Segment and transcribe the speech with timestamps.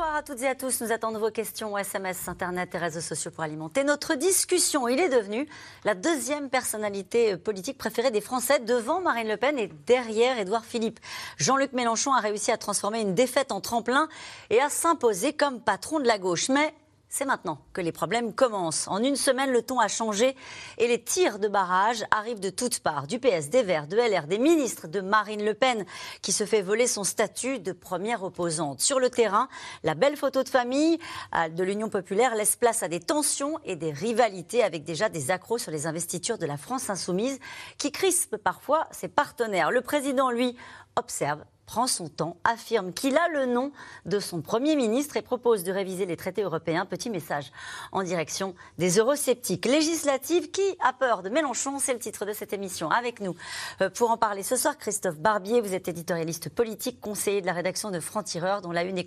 [0.00, 0.80] Bonsoir à toutes et à tous.
[0.80, 4.88] Nous attendons vos questions, SMS, Internet et réseaux sociaux pour alimenter notre discussion.
[4.88, 5.46] Il est devenu
[5.84, 11.00] la deuxième personnalité politique préférée des Français devant Marine Le Pen et derrière Édouard Philippe.
[11.36, 14.08] Jean-Luc Mélenchon a réussi à transformer une défaite en tremplin
[14.48, 16.48] et à s'imposer comme patron de la gauche.
[16.48, 16.72] Mais
[17.10, 18.86] c'est maintenant que les problèmes commencent.
[18.86, 20.36] En une semaine, le ton a changé
[20.78, 23.08] et les tirs de barrage arrivent de toutes parts.
[23.08, 25.84] Du PS, des Verts, de LR, des ministres, de Marine Le Pen
[26.22, 28.80] qui se fait voler son statut de première opposante.
[28.80, 29.48] Sur le terrain,
[29.82, 30.98] la belle photo de famille
[31.34, 35.32] euh, de l'Union populaire laisse place à des tensions et des rivalités avec déjà des
[35.32, 37.40] accros sur les investitures de la France insoumise
[37.76, 39.72] qui crispent parfois ses partenaires.
[39.72, 40.56] Le président, lui,
[40.94, 43.70] observe prend son temps, affirme qu'il a le nom
[44.04, 46.84] de son Premier ministre et propose de réviser les traités européens.
[46.84, 47.52] Petit message
[47.92, 49.66] en direction des eurosceptiques.
[49.66, 52.90] Législative qui a peur de Mélenchon C'est le titre de cette émission.
[52.90, 53.36] Avec nous
[53.82, 57.52] euh, pour en parler ce soir, Christophe Barbier, vous êtes éditorialiste politique, conseiller de la
[57.52, 59.06] rédaction de Franc-Tireur, dont la une est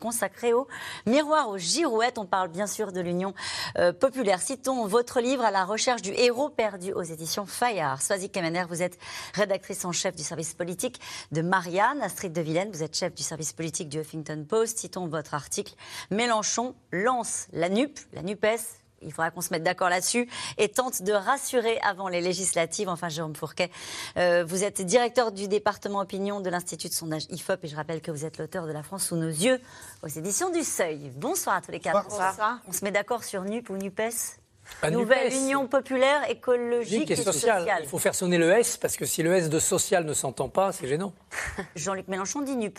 [0.00, 0.66] consacrée au
[1.06, 2.18] miroir aux girouettes.
[2.18, 3.32] On parle bien sûr de l'Union
[3.78, 4.40] euh, populaire.
[4.40, 8.02] Citons votre livre à la recherche du héros perdu aux éditions Fayard.
[8.02, 8.98] Soisy Kemener, vous êtes
[9.34, 11.00] rédactrice en chef du service politique
[11.30, 11.91] de Maria.
[12.00, 14.78] Astrid de Vilaine, vous êtes chef du service politique du Huffington Post.
[14.78, 15.74] Citons votre article.
[16.10, 18.60] Mélenchon lance la NUP, la NUPES,
[19.02, 22.88] il faudra qu'on se mette d'accord là-dessus, et tente de rassurer avant les législatives.
[22.88, 23.70] Enfin, Jérôme Fourquet,
[24.16, 28.00] euh, vous êtes directeur du département opinion de l'Institut de sondage IFOP, et je rappelle
[28.00, 29.60] que vous êtes l'auteur de La France sous nos yeux
[30.02, 31.10] aux éditions du Seuil.
[31.16, 32.08] Bonsoir à tous les quatre.
[32.08, 32.60] Bonsoir.
[32.66, 34.41] On se met d'accord sur NUP ou NUPES?
[34.90, 37.68] Nouvelle Union populaire écologique et, sociale.
[37.82, 40.48] Il faut faire sonner le S parce que si le S de social ne s'entend
[40.48, 41.12] pas, c'est gênant.
[41.76, 42.78] Jean-Luc Mélenchon dit NUP.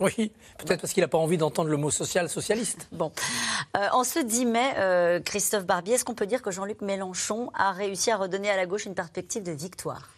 [0.00, 2.88] Oui, peut-être parce qu'il n'a pas envie d'entendre le mot social socialiste.
[2.90, 3.12] Bon.
[3.76, 7.50] Euh, en ce 10 mai, euh, Christophe Barbier, est-ce qu'on peut dire que Jean-Luc Mélenchon
[7.54, 10.08] a réussi à redonner à la gauche une perspective de victoire?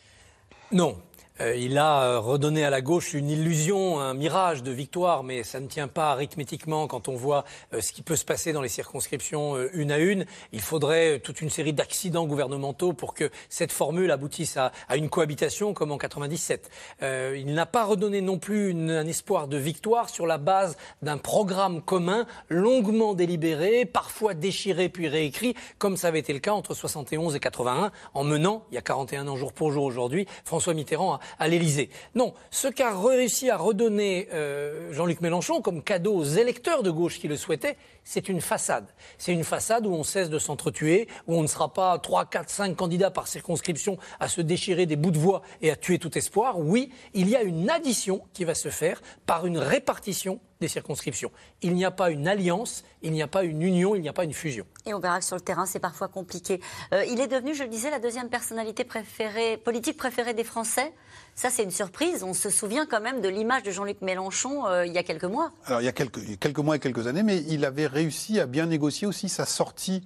[0.70, 0.96] Non.
[1.40, 5.42] Euh, il a euh, redonné à la gauche une illusion, un mirage de victoire, mais
[5.44, 8.60] ça ne tient pas arithmétiquement quand on voit euh, ce qui peut se passer dans
[8.60, 10.26] les circonscriptions une à une.
[10.52, 15.72] Il faudrait toute une série d'accidents gouvernementaux pour que cette formule aboutisse à, une cohabitation
[15.72, 16.70] comme en 97.
[17.00, 21.80] il n'a pas redonné non plus un espoir de victoire sur la base d'un programme
[21.82, 27.34] commun longuement délibéré, parfois déchiré puis réécrit, comme ça avait été le cas entre 71
[27.34, 31.18] et 81, en menant, il y a 41 ans jour pour jour aujourd'hui, François Mitterrand
[31.38, 31.90] à l'Élysée.
[32.14, 37.18] Non, ce qu'a réussi à redonner euh, Jean-Luc Mélenchon comme cadeau aux électeurs de gauche
[37.18, 38.86] qui le souhaitaient, c'est une façade.
[39.18, 42.50] C'est une façade où on cesse de s'entretuer, où on ne sera pas 3, 4,
[42.50, 46.16] 5 candidats par circonscription à se déchirer des bouts de voix et à tuer tout
[46.16, 46.58] espoir.
[46.58, 51.30] Oui, il y a une addition qui va se faire par une répartition des circonscriptions.
[51.60, 54.12] Il n'y a pas une alliance, il n'y a pas une union, il n'y a
[54.12, 54.64] pas une fusion.
[54.86, 56.60] Et on verra que sur le terrain, c'est parfois compliqué.
[56.94, 60.92] Euh, il est devenu, je le disais, la deuxième personnalité politique préférée des Français.
[61.34, 62.22] Ça, c'est une surprise.
[62.22, 65.24] On se souvient quand même de l'image de Jean-Luc Mélenchon euh, il y a quelques
[65.24, 65.52] mois.
[65.66, 68.66] Alors, il y a quelques, mois et quelques années, mais il avait réussi à bien
[68.66, 70.02] négocier aussi sa sortie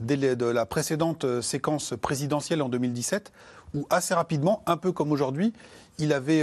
[0.00, 3.32] de la précédente euh, séquence présidentielle en 2017,
[3.74, 5.52] où assez rapidement, un peu comme aujourd'hui,
[5.98, 6.42] il avait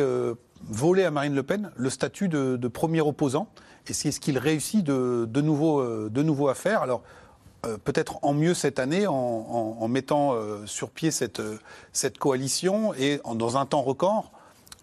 [0.69, 3.47] volé à Marine Le Pen le statut de, premier opposant.
[3.87, 6.81] Et c'est ce qu'il réussit de, nouveau, euh, de nouveau à faire.
[6.81, 7.03] Alors,
[7.65, 11.41] euh, peut-être en mieux cette année, en, mettant euh, sur pied cette,
[11.93, 14.31] cette coalition et dans un temps record,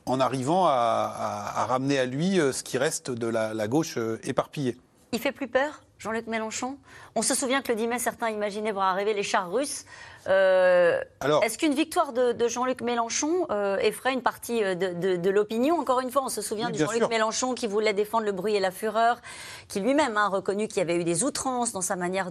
[0.06, 4.77] en arrivant à, ramener à lui ce qui reste de la gauche éparpillée.
[5.12, 5.83] Il fait plus peur?
[5.98, 6.78] Jean-Luc Mélenchon
[7.16, 9.84] On se souvient que le 10 mai, certains imaginaient voir arriver les chars russes.
[10.28, 11.00] Euh,
[11.42, 15.78] est-ce qu'une victoire de, Jean-Luc Mélenchon euh, effraie une partie euh, de, l'opinion?
[15.78, 18.60] Encore une fois, on se souvient de Jean-Luc Mélenchon qui voulait défendre le bruit et
[18.60, 19.20] la fureur,
[19.66, 22.31] qui lui-même a reconnu qu'il y avait eu des outrances dans sa manière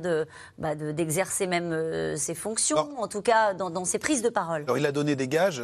[0.57, 4.63] bah, d'exercer même ses fonctions, en tout cas dans, ses prises de parole.
[4.63, 5.61] Alors il a donné des gages.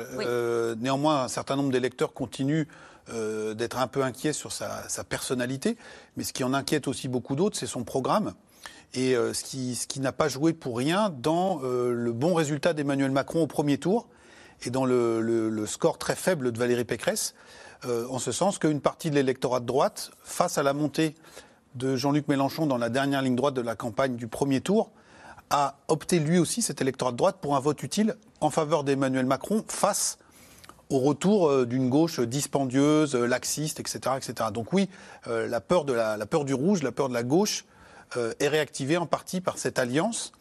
[0.77, 2.67] néanmoins, un certain nombre d'électeurs continuent
[3.09, 5.75] euh, d'être un peu inquiet sur sa, personnalité,
[6.15, 8.33] mais ce qui en inquiète aussi beaucoup d'autres, c'est son programme.
[8.93, 13.11] Et euh, ce qui, n'a pas joué pour rien dans euh, le bon résultat d'Emmanuel
[13.11, 14.07] Macron au premier tour
[14.65, 17.35] et dans le, score très faible de Valérie Pécresse,
[17.85, 21.15] en ce sens qu'une partie de l'électorat de droite, face à la montée
[21.75, 24.91] de Jean-Luc Mélenchon dans la dernière ligne droite de la campagne du premier tour,
[25.49, 29.25] a opté lui aussi, cet électorat de droite, pour un vote utile en faveur d'Emmanuel
[29.25, 30.17] Macron face
[30.93, 34.49] au retour euh, d'une gauche dispendieuse, euh, laxiste, etc.
[34.53, 34.89] Donc oui,
[35.27, 35.85] euh, la, peur
[36.29, 37.65] peur du rouge, la peur de la gauche
[38.39, 40.33] est réactivée en partie par cette alliance.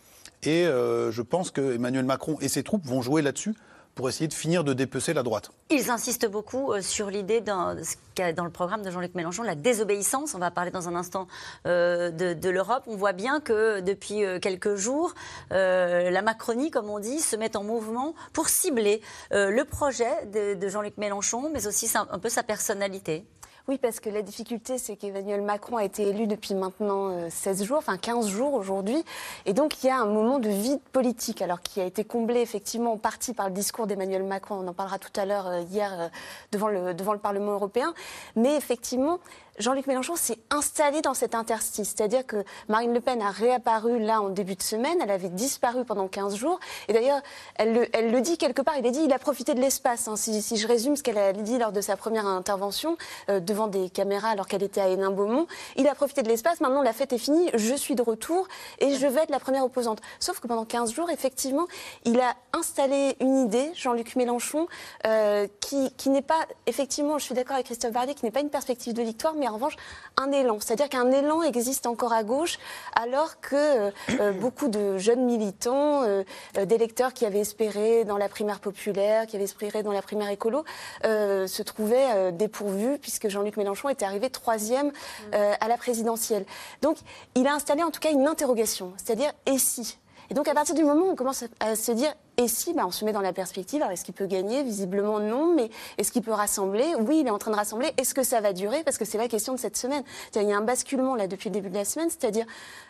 [0.43, 3.55] Et je pense que Emmanuel Macron et ses troupes vont jouer là-dessus
[3.95, 5.51] pour essayer de finir de dépecer la droite.
[5.71, 10.35] Ils insistent beaucoup euh, sur l'idée dans, le programme de Jean-Luc Mélenchon, la désobéissance.
[10.35, 11.27] On va parler dans un instant
[11.67, 12.85] euh, de, l'Europe.
[12.87, 15.15] On voit bien que depuis euh, quelques jours,
[15.51, 19.01] la Macronie, comme on dit, se met en mouvement pour cibler
[19.31, 23.25] le projet de, de Jean-Luc Mélenchon, mais aussi un peu sa personnalité.
[23.69, 27.65] Oui, parce que la difficulté, c'est qu'Emmanuel Macron a été élu depuis maintenant 16 euh,
[27.65, 29.05] jours, enfin 15 jours aujourd'hui.
[29.47, 32.41] Et donc, il y a un moment de vide politique, alors qui a été comblé
[32.41, 34.57] effectivement en partie par le discours d'Emmanuel Macron.
[34.57, 36.09] On en parlera tout à l'heure, euh, hier, euh,
[36.51, 37.95] devant le, devant le Parlement européen.
[38.35, 39.21] Mais effectivement,
[39.59, 41.95] Jean-Luc Mélenchon s'est installé dans cet interstice.
[41.95, 44.97] C'est-à-dire que Marine Le Pen a réapparu là en début de semaine.
[45.03, 46.59] Elle avait disparu pendant 15 jours.
[46.89, 47.21] Et d'ailleurs,
[47.57, 48.77] elle le, dit quelque part.
[48.79, 50.09] Il a dit il a profité de l'espace.
[50.09, 50.17] Hein.
[50.17, 52.97] Si, si, je résume ce qu'elle a dit lors de sa première intervention
[53.29, 55.47] euh, devant des caméras alors qu'elle était à Hénin-Beaumont,
[55.77, 56.61] il a profité de l'espace.
[56.61, 57.51] Maintenant, la fête est finie.
[57.53, 60.01] Je suis de retour et je vais être la première opposante.
[60.19, 61.67] Sauf que pendant 15 jours, effectivement,
[62.05, 64.67] il a installé une idée, Jean-Luc Mélenchon,
[65.07, 68.41] euh, qui, qui n'est pas, effectivement, je suis d'accord avec Christophe Bardier, qui n'est pas
[68.41, 69.77] une perspective de victoire, mais en revanche
[70.17, 70.59] un élan.
[70.61, 72.59] C'est-à-dire qu'un élan existe encore à gauche,
[72.95, 73.91] alors que euh,
[74.21, 76.23] euh, beaucoup de jeunes militants, euh,
[76.67, 80.65] d'électeurs qui avaient espéré dans la primaire populaire, qui avaient espéré dans la primaire écolo,
[81.03, 84.93] se trouvaient dépourvus, puisque Jean-Luc Mélenchon était arrivé troisième
[85.33, 86.45] à la présidentielle.
[86.83, 86.99] Donc,
[87.35, 89.99] il a installé en tout cas une interrogation, c'est-à-dire et si?
[90.31, 92.85] Et donc, à partir du moment où on commence à se dire et si bah,
[92.87, 94.63] on se met dans la perspective, est-ce qu'il peut gagner?
[94.63, 96.95] Visiblement non, mais est-ce qu'il peut rassembler?
[96.99, 97.93] Oui, il est en train de rassembler.
[97.99, 98.83] Est-ce que ça va durer?
[98.85, 100.03] Parce que c'est la question de cette semaine.
[100.35, 102.47] Il y a un basculement là depuis le début de la semaine, c'est-à-dire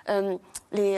[0.09, 0.37] euh,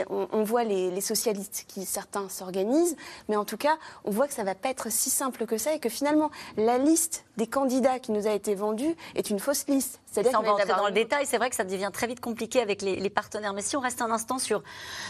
[0.09, 2.95] on, voit les, socialistes qui certains s'organisent,
[3.29, 5.73] mais en tout cas, on voit que ça va pas être si simple que ça
[5.73, 9.67] et que finalement la liste des candidats qui nous a été vendue est une fausse
[9.67, 9.99] liste.
[10.15, 11.25] C'est-à-dire on va entrer dans le détail.
[11.25, 13.53] C'est vrai que ça devient très vite compliqué avec les, partenaires.
[13.53, 14.63] Mais si on reste un instant sur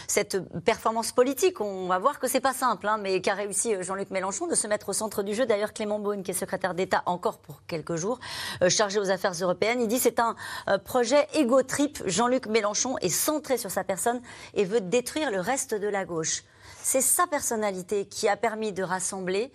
[0.08, 3.82] cette performance politique, on va voir que c'est pas simple, hein, mais qu'a réussi euh,
[3.82, 5.46] Jean-Luc Mélenchon de se mettre au centre du jeu.
[5.46, 8.18] D'ailleurs, Clément Beaune, qui est secrétaire d'État encore pour quelques jours,
[8.62, 10.34] euh, chargé aux affaires européennes, il dit c'est un
[10.68, 12.02] euh, projet égo trip.
[12.06, 14.20] Jean-Luc Mélenchon est centré sur sa personne
[14.54, 16.42] et veut détruire le reste de la gauche.
[16.82, 19.52] C'est sa personnalité qui a permis de rassembler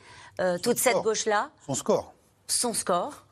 [0.63, 1.49] toute cette gauche-là.
[1.65, 2.13] Son score.
[2.47, 3.25] Son score.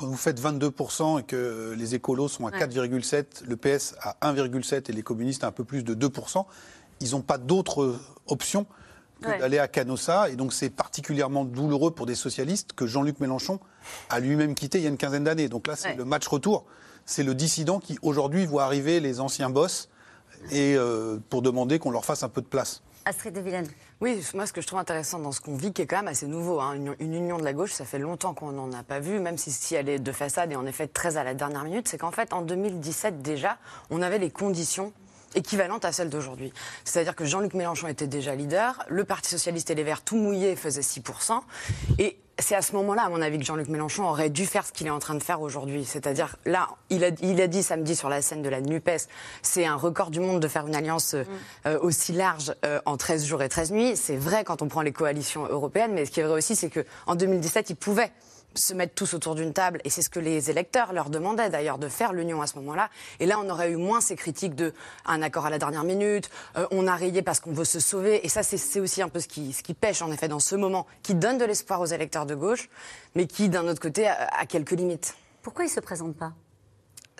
[0.00, 4.88] Quand vous faites 22% et que les écolos sont à 4,7, le PS à 1,7
[4.88, 6.46] et les communistes à un peu plus de 2%,
[7.00, 8.64] ils n'ont pas d'autre option
[9.20, 10.30] d'aller à Canossa.
[10.30, 13.60] Et donc c'est particulièrement douloureux pour des socialistes que Jean-Luc Mélenchon
[14.08, 15.50] a lui-même quitté il y a une quinzaine d'années.
[15.50, 16.64] Donc là, c'est le match retour.
[17.04, 19.90] C'est le dissident qui aujourd'hui voit arriver les anciens boss
[20.50, 22.82] et euh, pour demander qu'on leur fasse un peu de place.
[23.04, 23.68] Astrid de Villene.
[24.00, 26.08] Oui, moi ce que je trouve intéressant dans ce qu'on vit, qui est quand même
[26.08, 28.98] assez nouveau, hein, une, union de la gauche, ça fait longtemps qu'on n'en a pas
[28.98, 31.86] vu, même si, elle est de façade et en effet très à la dernière minute,
[31.86, 33.58] c'est qu'en fait en 2017 déjà,
[33.90, 34.94] on avait les conditions
[35.34, 36.50] équivalente à celle d'aujourd'hui.
[36.84, 40.56] C'est-à-dire que Jean-Luc Mélenchon était déjà leader, le Parti socialiste et les Verts tout mouillés
[40.56, 41.38] faisaient 6%,
[41.98, 44.72] et c'est à ce moment-là, à mon avis, que Jean-Luc Mélenchon aurait dû faire ce
[44.72, 45.84] qu'il est en train de faire aujourd'hui.
[45.84, 49.08] C'est-à-dire, là, il a, il a, dit samedi sur la scène de la NUPES,
[49.42, 51.24] c'est un record du monde de faire une alliance euh,
[51.64, 51.84] mm.
[51.84, 53.96] aussi large euh, en 13 jours et 13 nuits.
[53.96, 56.70] C'est vrai quand on prend les coalitions européennes, mais ce qui est vrai aussi, c'est
[56.70, 58.12] qu'en 2017, il pouvait
[58.54, 61.78] se mettre tous autour d'une table, et c'est ce que les électeurs leur demandaient d'ailleurs,
[61.78, 62.90] de faire l'union à ce moment-là.
[63.20, 64.72] Et là, on aurait eu moins ces critiques de
[65.06, 68.24] un accord à la dernière minute, euh, on a rayé parce qu'on veut se sauver.
[68.24, 70.56] Et ça, c'est aussi un peu ce qui, ce qui pêche en effet dans ce
[70.56, 72.68] moment, qui donne de l'espoir aux électeurs de gauche,
[73.14, 75.14] mais qui, d'un autre côté, a, quelques limites.
[75.42, 76.32] Pourquoi ils ne se présentent pas?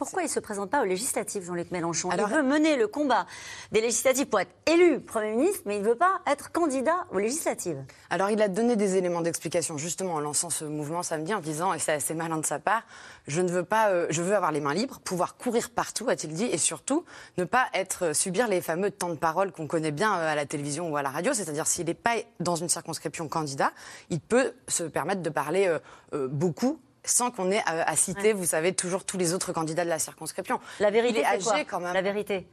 [0.00, 3.26] Pourquoi il ne se présente pas aux législatives, Jean-Luc Mélenchon Il veut mener le combat
[3.70, 7.18] des législatives pour être élu Premier ministre, mais il ne veut pas être candidat aux
[7.18, 7.76] législatives.
[8.08, 11.74] Alors il a donné des éléments d'explication justement en lançant ce mouvement samedi en disant,
[11.74, 12.82] et c'est assez malin de sa part,
[13.26, 16.32] je ne veux pas, euh, je veux avoir les mains libres, pouvoir courir partout, a-t-il
[16.32, 17.04] dit, et surtout
[17.36, 20.34] ne pas être euh, subir les fameux temps de parole qu'on connaît bien euh, à
[20.34, 23.70] la télévision ou à la radio, c'est-à-dire s'il n'est pas dans une circonscription candidat,
[24.08, 25.76] il peut se permettre de parler
[26.12, 29.98] beaucoup sans qu'on ait à, citer, vous savez, toujours tous les autres candidats de la
[29.98, 30.60] circonscription.
[30.80, 31.94] La vérité, quoi quand même.
[31.94, 32.46] La vérité.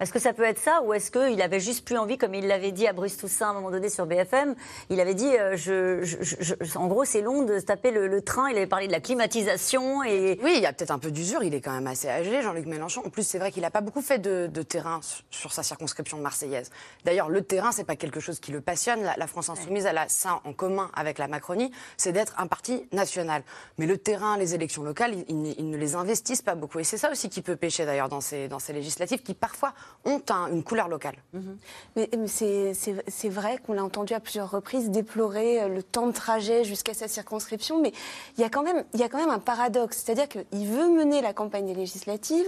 [0.00, 2.46] Est-ce que ça peut être ça ou est-ce qu'il avait juste plus envie, comme il
[2.46, 4.54] l'avait dit à Bruce Toussaint à un moment donné sur BFM,
[4.88, 8.56] il avait dit, euh, je, en gros c'est long de se taper le, train, il
[8.56, 10.40] avait parlé de la climatisation et...
[10.42, 12.64] Oui, il y a peut-être un peu d'usure, il est quand même assez âgé, Jean-Luc
[12.64, 13.02] Mélenchon.
[13.04, 16.22] En plus, c'est vrai qu'il n'a pas beaucoup fait de, terrain sur sa circonscription de
[16.22, 16.70] marseillaise.
[17.04, 19.02] D'ailleurs, le terrain, c'est pas quelque chose qui le passionne.
[19.02, 22.86] La, France insoumise, elle a ça en commun avec la Macronie, c'est d'être un parti
[22.92, 23.42] national.
[23.76, 26.78] Mais le terrain, les élections locales, ils, ne les investissent pas beaucoup.
[26.78, 29.74] Et c'est ça aussi qui peut pêcher d'ailleurs dans ces, dans ces législatives qui parfois
[30.04, 30.20] ont
[30.50, 31.16] une couleur locale.
[31.32, 31.58] Mhm.
[31.96, 36.64] Mais, c'est vrai qu'on l'a entendu à plusieurs reprises déplorer euh, le temps de trajet
[36.64, 37.92] jusqu'à sa circonscription, mais
[38.36, 40.88] il y, a quand même, il y a quand même un paradoxe, c'est-à-dire qu'il veut
[40.88, 42.46] mener la campagne législative,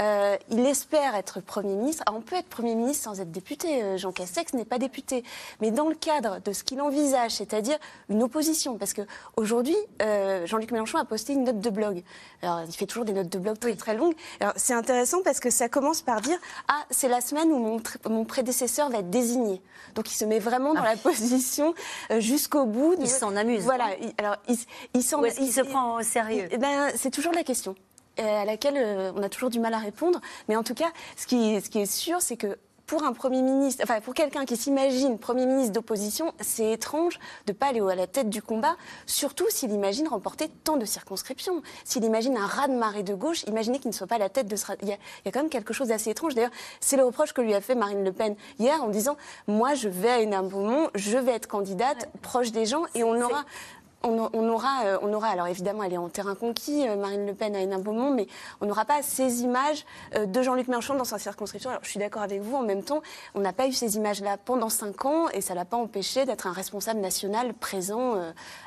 [0.00, 2.04] euh, il espère être Premier ministre.
[2.12, 5.24] on peut être Premier ministre sans être député, euh, Jean Castex n'est pas député,
[5.60, 10.70] mais dans le cadre de ce qu'il envisage, c'est-à-dire une opposition, parce qu'aujourd'hui, euh, Jean-Luc
[10.70, 12.02] Mélenchon a posté une note de blog.
[12.42, 14.14] Alors, il fait toujours des notes de blog très, très longues.
[14.56, 18.24] C'est intéressant parce que ça commence par dire Ah, c'est la semaine où mon, mon,
[18.24, 19.60] prédécesseur va être désigné.
[19.94, 20.90] Donc il se met vraiment dans ah.
[20.90, 21.74] la position
[22.10, 22.94] euh, jusqu'au bout.
[23.00, 23.62] Il s'en amuse.
[23.62, 23.88] Voilà.
[24.18, 24.56] alors il,
[24.94, 25.22] il s'en.
[25.24, 27.74] est-ce qu'il se prend au sérieux eh ben, c'est toujours la question
[28.18, 30.20] euh, à laquelle euh, on a toujours du mal à répondre.
[30.48, 33.42] Mais en tout cas, ce qui, ce qui est sûr, c'est que pour un Premier
[33.42, 37.80] ministre, enfin pour quelqu'un qui s'imagine Premier ministre d'opposition, c'est étrange de ne pas aller
[37.80, 41.62] à la tête du combat, surtout s'il imagine remporter tant de circonscriptions.
[41.84, 44.28] S'il imagine un raz de marée de gauche, imaginez qu'il ne soit pas à la
[44.28, 46.34] tête de ce il y, a, il y a quand même quelque chose d'assez étrange.
[46.34, 49.74] D'ailleurs, c'est le reproche que lui a fait Marine Le Pen hier en disant Moi,
[49.74, 53.44] je vais à Hénin-Beaumont, je vais être candidate proche des gens et on aura
[54.04, 57.34] on, aura, euh, on aura, alors évidemment, elle est en terrain conquis, euh, Marine Le
[57.34, 58.26] Pen a un Beaumont, mais
[58.60, 61.70] on n'aura pas ces images euh, de Jean-Luc Mélenchon dans sa circonscription.
[61.70, 63.02] Alors, je suis d'accord avec vous, en même temps,
[63.34, 66.46] on n'a pas eu ces images-là pendant cinq ans et ça l'a pas empêché d'être
[66.46, 68.16] un responsable national présent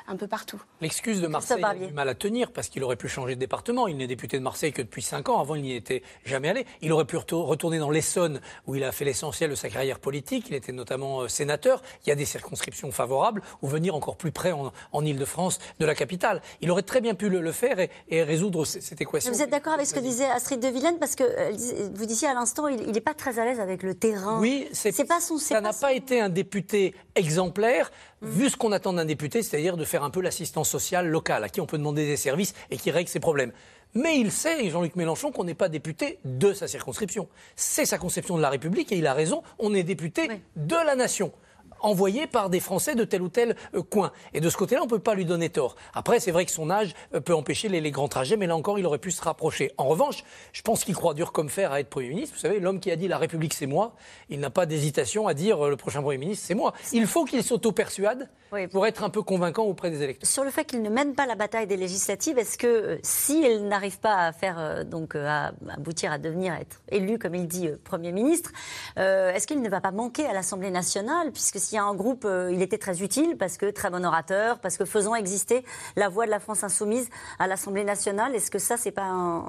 [0.08, 0.60] un peu partout.
[0.80, 3.86] L'excuse de Marseille a du mal à tenir parce qu'il aurait pu changer de département.
[3.86, 5.38] Il n'est député de Marseille que depuis cinq ans.
[5.40, 6.66] Avant, il n'y était jamais allé.
[6.82, 10.46] Il aurait pu retourner dans l'Essonne où il a fait l'essentiel de sa carrière politique.
[10.48, 11.82] Il était notamment sénateur.
[12.04, 15.58] Il y a des circonscriptions favorables ou venir encore plus près en, en Ile-de-France France,
[15.78, 16.40] de la capitale.
[16.62, 17.76] Il aurait très bien pu le, faire
[18.08, 19.30] et, résoudre cette équation.
[19.30, 22.28] Vous êtes d'accord avec ce que disait Astrid de Villene Parce que euh, vous disiez
[22.28, 24.40] à l'instant, il n'est pas très à l'aise avec le terrain.
[24.40, 25.36] Oui, c'est pas son.
[25.36, 27.90] Ça n'a pas été un député exemplaire.
[28.22, 31.48] Vu ce qu'on attend d'un député, c'est-à-dire de faire un peu l'assistance sociale locale, à
[31.48, 33.52] qui on peut demander des services et qui règle ses problèmes.
[33.94, 37.28] Mais il sait, Jean-Luc Mélenchon, qu'on n'est pas député de sa circonscription.
[37.54, 40.96] C'est sa conception de la République et il a raison, on est député de la
[40.96, 41.32] nation
[41.80, 44.12] envoyé par des Français de tel ou tel euh, coin.
[44.34, 45.76] Et de ce côté-là, on ne peut pas lui donner tort.
[45.94, 48.78] Après, c'est vrai que son âge euh, peut empêcher les, grands trajets, mais là encore,
[48.78, 49.72] il aurait pu se rapprocher.
[49.78, 52.34] En revanche, je pense qu'il croit dur comme fer à être Premier ministre.
[52.34, 53.94] Vous savez, l'homme qui a dit la République, c'est moi,
[54.28, 56.72] il n'a pas d'hésitation à dire euh, le prochain Premier ministre, c'est moi.
[56.92, 58.28] Il faut qu'il s'auto-persuade
[58.70, 60.28] pour être un peu convaincant auprès des électeurs.
[60.28, 63.98] Sur le fait qu'il ne mène pas la bataille des législatives, est-ce que s'il n'arrive
[63.98, 68.52] pas à faire, donc, à aboutir à devenir être élu, comme il dit, Premier ministre,
[68.96, 72.24] est-ce qu'il ne va pas manquer à l'Assemblée nationale, puisque s'il y a un groupe,
[72.24, 75.64] euh, il était très utile parce que très bon orateur, parce que faisant exister
[75.96, 77.08] la voix de la France insoumise
[77.40, 78.34] à l'Assemblée nationale.
[78.36, 79.42] Est-ce que ça, c'est pas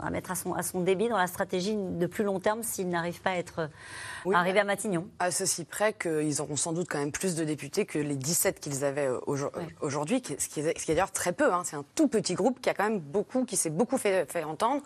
[0.00, 2.88] à mettre à son, à son débit dans la stratégie de plus long terme s'il
[2.88, 3.68] n'arrive pas à être
[4.32, 7.86] arrivé à Matignon À ceci près qu'ils auront sans doute quand même plus de députés
[7.86, 9.08] que les 17 qu'ils avaient
[9.80, 11.52] aujourd'hui, ce qui est, d'ailleurs très peu.
[11.52, 11.62] Hein.
[11.64, 14.44] C'est un tout petit groupe qui a quand même beaucoup, qui s'est beaucoup fait, fait
[14.44, 14.82] entendre.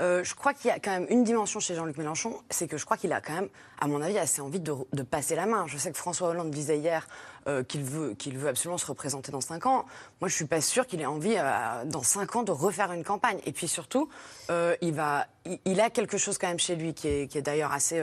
[0.00, 2.76] Euh, je crois qu'il y a quand même une dimension chez Jean-Luc Mélenchon, c'est que
[2.76, 3.48] je crois qu'il a quand même,
[3.80, 5.66] à mon avis, assez envie de, passer la main.
[5.66, 7.06] Je sais que François Hollande disait hier
[7.48, 9.84] euh, qu'il veut, veut absolument se représenter dans 5 ans.
[10.20, 13.04] Moi, je suis pas sûre qu'il ait envie, euh, dans 5 ans, de refaire une
[13.04, 13.38] campagne.
[13.46, 14.08] Et puis surtout,
[14.50, 15.26] il, va,
[15.64, 18.00] il, a quelque chose quand même chez lui qui est, qui est d'ailleurs assez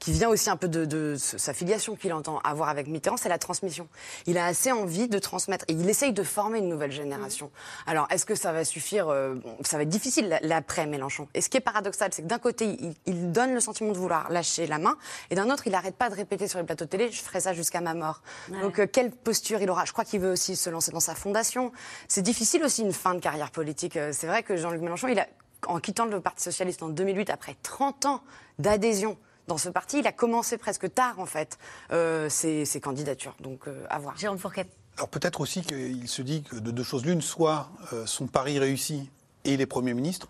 [0.00, 3.38] qui vient aussi un peu de, sa filiation qu'il entend avoir avec Mitterrand, c'est la
[3.38, 3.86] transmission.
[4.26, 7.46] Il a assez envie de transmettre et il essaye de former une nouvelle génération.
[7.46, 7.90] Mm.
[7.90, 11.28] Alors, est-ce que ça va suffire euh, Ça va être difficile l'après Mélenchon?
[11.34, 14.30] Et ce qui est paradoxal, c'est que d'un côté, il, donne le sentiment de vouloir
[14.30, 14.96] lâcher la main,
[15.28, 17.40] et d'un autre, il n'arrête pas de répéter sur les plateaux de télé, je ferai
[17.40, 18.22] ça jusqu'à ma mort.
[18.62, 19.84] Donc, euh, quelle posture il aura?
[19.84, 21.72] Je crois qu'il veut aussi se lancer dans sa fondation.
[22.08, 23.98] C'est difficile aussi une fin de carrière politique.
[23.98, 25.26] Euh, c'est vrai que Jean-Luc Mélenchon, il a,
[25.66, 28.22] en quittant le Parti socialiste en 2008, après 30 ans
[28.58, 29.18] d'adhésion
[29.50, 29.98] dans ce parti.
[29.98, 31.58] Il a commencé presque tard, en fait,
[31.92, 33.34] euh, ses, candidatures.
[33.40, 34.16] Donc, euh, à voir.
[34.16, 34.66] Jérôme Fourquet.
[34.96, 38.58] Alors, peut-être aussi qu'il se dit que de deux choses l'une, soit euh, son pari
[38.58, 39.10] réussit
[39.44, 40.28] et il est Premier ministre,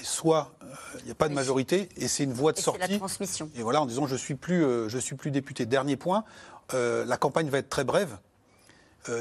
[0.00, 0.52] et soit
[1.00, 2.80] il n'y a pas de majorité et c'est une voie de sortie.
[2.80, 3.50] la transmission.
[3.56, 5.64] Et voilà, en disant je suis plus, je suis plus député.
[5.66, 6.24] Dernier point,
[6.72, 8.16] la campagne va être très brève.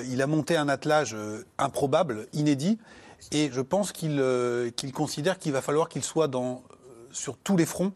[0.07, 1.15] il a monté un attelage
[1.57, 2.79] improbable, inédit,
[3.31, 4.23] et je pense qu'il
[4.77, 6.63] qu'il considère qu'il va falloir qu'il soit dans,
[7.11, 7.93] sur tous les fronts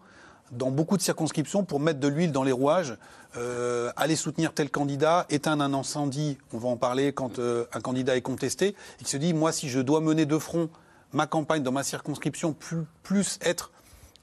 [0.52, 2.98] dans beaucoup de circonscriptions pour mettre de l'huile dans les rouages,
[3.38, 7.82] euh, aller soutenir tel candidat, éteindre un incendie, on va en parler quand euh, un
[7.82, 10.70] candidat est contesté, il se dit, moi, si je dois mener de front
[11.14, 12.56] ma campagne dans ma circonscription,
[13.04, 13.72] plus, être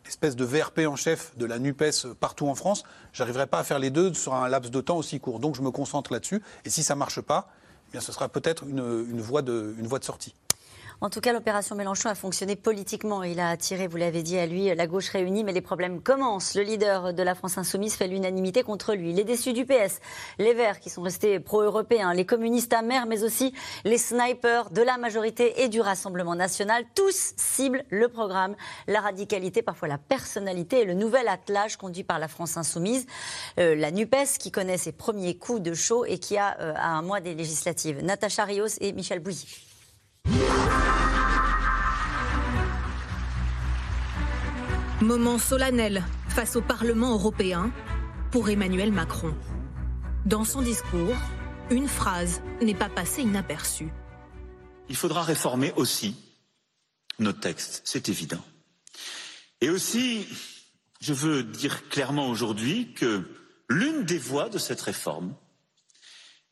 [0.06, 3.78] espèce de VRP en chef de la NUPES partout en France, j'arriverai pas à faire
[3.78, 5.38] les deux sur un laps de temps aussi court.
[5.38, 7.48] Donc je me concentre là-dessus, et si ça marche pas,
[7.88, 10.34] eh bien, ce sera peut-être une voie de sortie.
[11.02, 13.24] En tout cas, l'opération Mélenchon a fonctionné politiquement.
[13.24, 16.54] Il a attiré, vous l'avez dit, à lui la gauche réunie, mais les problèmes commencent.
[16.54, 19.12] Le leader de la France insoumise fait l'unanimité contre lui.
[19.12, 19.98] Les déçus du PS,
[20.38, 24.96] les Verts qui sont restés pro-européens, les communistes amers, mais aussi les snipers de la
[24.96, 28.54] majorité et du Rassemblement national, tous ciblent le programme,
[28.86, 33.08] la radicalité, parfois la personnalité et le nouvel attelage conduit par la France insoumise.
[33.58, 37.02] Euh, la NUPES qui connaît ses premiers coups de chaud et qui a euh, un
[37.02, 38.04] mois des législatives.
[38.04, 39.71] Natacha Rios et Michel Bouzy.
[45.02, 47.72] Moment solennel face au Parlement européen
[48.30, 49.34] pour Emmanuel Macron.
[50.26, 51.16] Dans son discours,
[51.72, 53.88] une phrase n'est pas passée inaperçue.
[54.88, 56.14] Il faudra réformer aussi
[57.18, 58.44] nos textes, c'est évident.
[59.60, 60.24] Et aussi,
[61.00, 63.28] je veux dire clairement aujourd'hui que
[63.68, 65.34] l'une des voies de cette réforme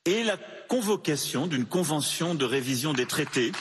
[0.07, 0.39] est la
[0.69, 3.53] convocation d'une convention de révision des traités.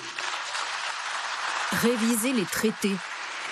[1.72, 2.96] Réviser les traités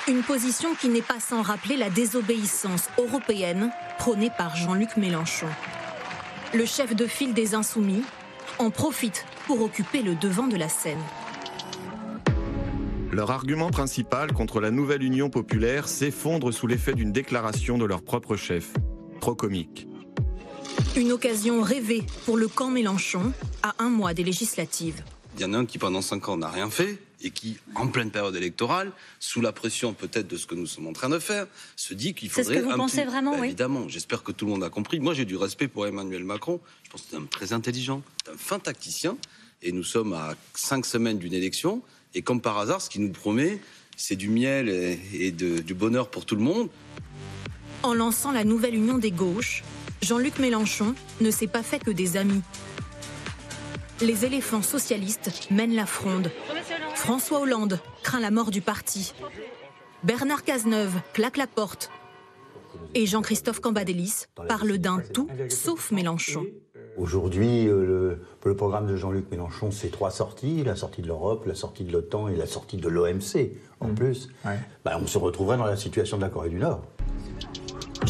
[0.07, 5.47] une position qui n'est pas sans rappeler la désobéissance européenne prônée par Jean-Luc Mélenchon.
[6.53, 8.03] Le chef de file des Insoumis
[8.57, 11.01] en profite pour occuper le devant de la scène.
[13.11, 18.01] Leur argument principal contre la nouvelle Union populaire s'effondre sous l'effet d'une déclaration de leur
[18.01, 18.71] propre chef.
[19.19, 19.89] Trop comique.
[20.95, 25.03] Une occasion rêvée pour le camp Mélenchon à un mois des législatives.
[25.35, 27.87] Il y en a un qui pendant cinq ans n'a rien fait, et qui, en
[27.87, 31.19] pleine période électorale, sous la pression peut-être de ce que nous sommes en train de
[31.19, 32.55] faire, se dit qu'il faudrait.
[32.55, 33.47] C'est ce que vous pensez vraiment, oui.
[33.47, 34.99] Évidemment, j'espère que tout le monde a compris.
[34.99, 36.59] Moi, j'ai du respect pour Emmanuel Macron.
[36.83, 39.17] Je pense que c'est un homme très intelligent, un fin tacticien,
[39.63, 41.81] et nous sommes à cinq semaines d'une élection.
[42.13, 43.59] Et comme par hasard, ce qu'il nous promet,
[43.95, 46.69] c'est du miel et, du bonheur pour tout le monde.
[47.83, 49.63] En lançant la nouvelle union des gauches,
[50.01, 52.41] Jean-Luc Mélenchon ne s'est pas fait que des amis.
[54.01, 56.31] Les éléphants socialistes mènent la fronde.
[56.95, 59.13] François Hollande craint la mort du parti.
[60.03, 61.89] Bernard Cazeneuve claque la porte.
[62.93, 66.45] Et Jean-Christophe Cambadélis parle d'un tout sauf Mélenchon.
[66.97, 71.53] Aujourd'hui, euh, le, programme de Jean-Luc Mélenchon, c'est trois sorties la sortie de l'Europe, la
[71.53, 73.51] sortie de l'OTAN et la sortie de l'OMC.
[73.79, 73.95] En mmh.
[73.95, 74.29] plus,
[74.83, 76.81] bah, on se retrouverait dans la situation de la Corée du Nord.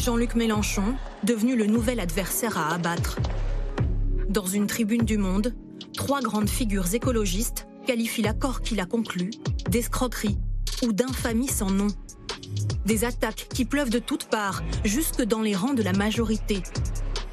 [0.08, 3.18] Jean-Luc Mélenchon, devenu le nouvel adversaire à abattre.
[4.30, 5.54] Dans une tribune du Monde,
[5.92, 9.28] trois grandes figures écologistes qualifient l'accord qu'il a conclu
[9.68, 10.38] d'escroquerie
[10.82, 11.88] ou d'infamie sans nom.
[12.86, 16.62] Des attaques qui pleuvent de toutes parts, jusque dans les rangs de la majorité.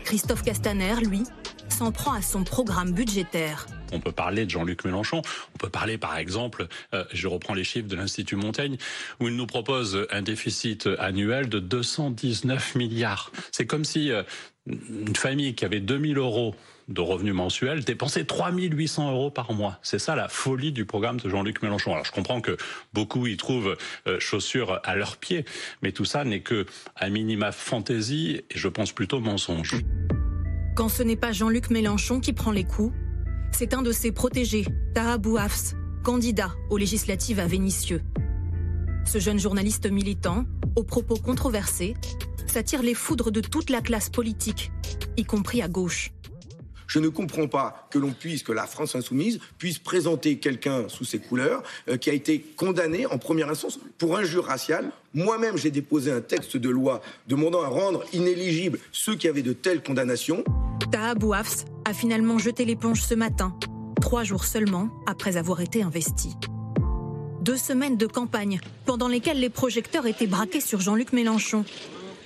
[0.03, 1.24] Christophe Castaner, lui,
[1.70, 3.67] s'en prend à son programme budgétaire.
[3.92, 5.22] On peut parler de Jean-Luc Mélenchon,
[5.54, 8.77] on peut parler par exemple, euh, je reprends les chiffres de l'Institut Montaigne,
[9.20, 13.32] où il nous propose un déficit annuel de 219 milliards.
[13.51, 14.24] C'est comme si euh,
[14.68, 16.56] une famille qui avait 2000 euros
[16.88, 19.80] de revenus mensuels dépenser 3800 euros par mois.
[19.82, 21.93] C'est ça la folie du programme de Jean-Luc Mélenchon.
[21.93, 22.58] Alors je comprends que
[22.93, 23.76] beaucoup y trouvent
[24.08, 25.45] euh, chaussures à leurs pieds,
[25.82, 26.65] mais tout ça n'est que
[27.00, 29.78] un minima fantaisie et je pense plutôt mensonge.
[30.76, 32.93] Quand ce n'est pas Jean-Luc Mélenchon qui prend les coups,
[33.58, 38.02] c'est un de ses protégés, Taha Bouafs, candidat aux législatives à Vénissieux.
[39.06, 40.44] Ce jeune journaliste militant,
[40.76, 41.94] aux propos controversés,
[42.48, 44.74] s'attire les foudres de toute la classe politique,
[45.15, 46.12] y compris à gauche.
[46.88, 51.98] Je ne comprends pas que la France insoumise puisse présenter quelqu'un sous ses couleurs euh,
[51.98, 54.91] qui a été condamné en première instance pour injure raciale.
[55.13, 59.54] Moi-même, j'ai déposé un texte de loi demandant à rendre inéligibles ceux qui avaient de
[59.54, 60.43] telles condamnations.
[60.91, 63.58] Taha Bouafs a finalement jeté l'éponge ce matin,
[64.02, 66.36] trois jours seulement après avoir été investi.
[67.41, 71.63] Deux semaines de campagne pendant lesquelles les projecteurs étaient braqués sur Jean-Luc Mélenchon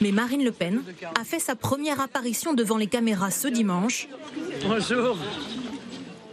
[0.02, 0.82] mais Marine Le Pen
[1.20, 4.08] a fait sa première apparition devant les caméras ce dimanche.
[4.68, 5.18] Bonjour.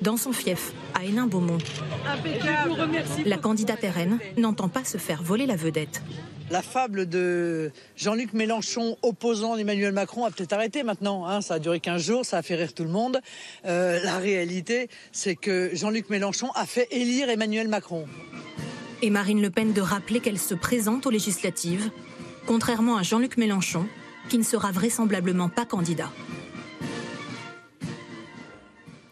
[0.02, 1.58] Dans son fief, à Hénin-Beaumont.
[3.24, 6.02] La candidate RN n'entend pas se faire voler la vedette.
[6.50, 11.26] La fable de Jean-Luc Mélenchon opposant Emmanuel Macron a peut-être arrêté maintenant.
[11.26, 11.40] Hein.
[11.40, 13.20] Ça a duré 15 jours, ça a fait rire tout le monde.
[13.64, 18.06] Euh, la réalité, c'est que Jean-Luc Mélenchon a fait élire Emmanuel Macron.
[19.02, 21.90] Et Marine Le Pen de rappeler qu'elle se présente aux législatives
[22.46, 23.86] contrairement à Jean-Luc Mélenchon,
[24.28, 26.10] qui ne sera vraisemblablement pas candidat.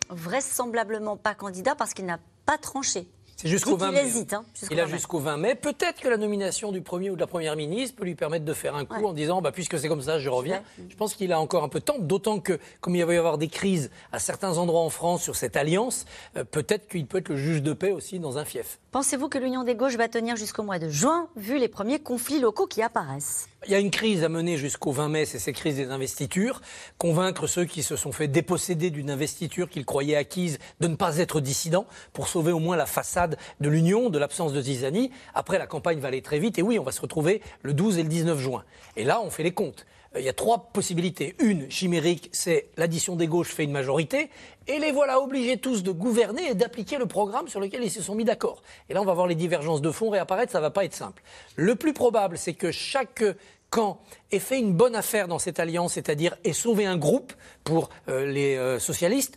[0.09, 3.09] Vraisemblablement pas candidat parce qu'il n'a pas tranché.
[3.37, 4.01] C'est jusqu'au 20 mai.
[4.03, 4.33] Il hésite.
[4.33, 5.55] Hein, il a jusqu'au 20 mai.
[5.55, 8.53] Peut-être que la nomination du premier ou de la première ministre peut lui permettre de
[8.53, 10.63] faire un coup en disant bah, puisque c'est comme ça, je reviens.
[10.89, 13.17] Je pense qu'il a encore un peu de temps, d'autant que, comme il va y
[13.17, 16.05] avoir des crises à certains endroits en France sur cette alliance,
[16.37, 18.79] euh, peut-être qu'il peut être le juge de paix aussi dans un fief.
[18.93, 22.39] Pensez-vous que l'Union des gauches va tenir jusqu'au mois de juin, vu les premiers conflits
[22.39, 23.49] locaux qui apparaissent?
[23.67, 26.61] Il y a une crise à mener jusqu'au 20 mai, c'est cette crise des investitures.
[26.99, 31.17] Convaincre ceux qui se sont fait déposséder d'une investiture qu'ils croyaient acquise de ne pas
[31.17, 35.11] être dissidents pour sauver au moins la façade de l'union, de l'absence de Zizani.
[35.35, 37.99] Après, la campagne va aller très vite et oui, on va se retrouver le 12
[37.99, 38.65] et le 19 juin.
[38.97, 39.87] Et là, on fait les comptes.
[40.15, 41.35] Euh, il y a trois possibilités.
[41.39, 44.31] Une, chimérique, c'est l'addition des gauches fait une majorité,
[44.67, 48.03] et les voilà obligés tous de gouverner et d'appliquer le programme sur lequel ils se
[48.03, 48.63] sont mis d'accord.
[48.89, 50.95] Et là, on va voir les divergences de fond réapparaître, ça ne va pas être
[50.95, 51.23] simple.
[51.57, 53.25] Le plus probable, c'est que chaque
[53.71, 57.33] camp ait fait une bonne affaire dans cette alliance, c'est-à-dire ait sauvé un groupe
[57.65, 59.37] pour euh, les euh, socialistes,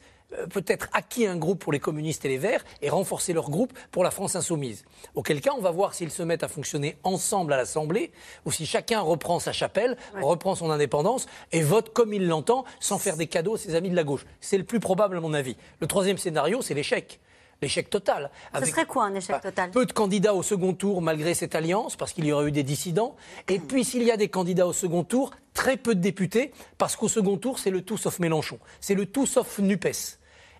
[0.49, 4.03] peut-être acquis un groupe pour les communistes et les Verts et renforcer leur groupe pour
[4.03, 4.83] la France insoumise.
[5.15, 8.11] Auquel cas, on va voir s'ils se mettent à fonctionner ensemble à l'Assemblée
[8.45, 12.97] ou si chacun reprend sa chapelle, reprend son indépendance et vote comme il l'entend sans
[12.97, 14.25] faire des cadeaux à ses amis de la gauche.
[14.41, 15.55] C'est le plus probable à mon avis.
[15.79, 17.19] Le troisième scénario, c'est l'échec
[17.61, 18.29] l'échec total.
[18.59, 19.71] Ce serait quoi un échec total?
[19.71, 22.63] Peu de candidats au second tour malgré cette alliance, parce qu'il y aurait eu des
[22.63, 23.15] dissidents.
[23.47, 26.95] Et puis s'il y a des candidats au second tour, très peu de députés, parce
[26.95, 28.59] qu'au second tour, c'est le tout sauf Mélenchon.
[28.79, 30.16] C'est le tout sauf NUPES.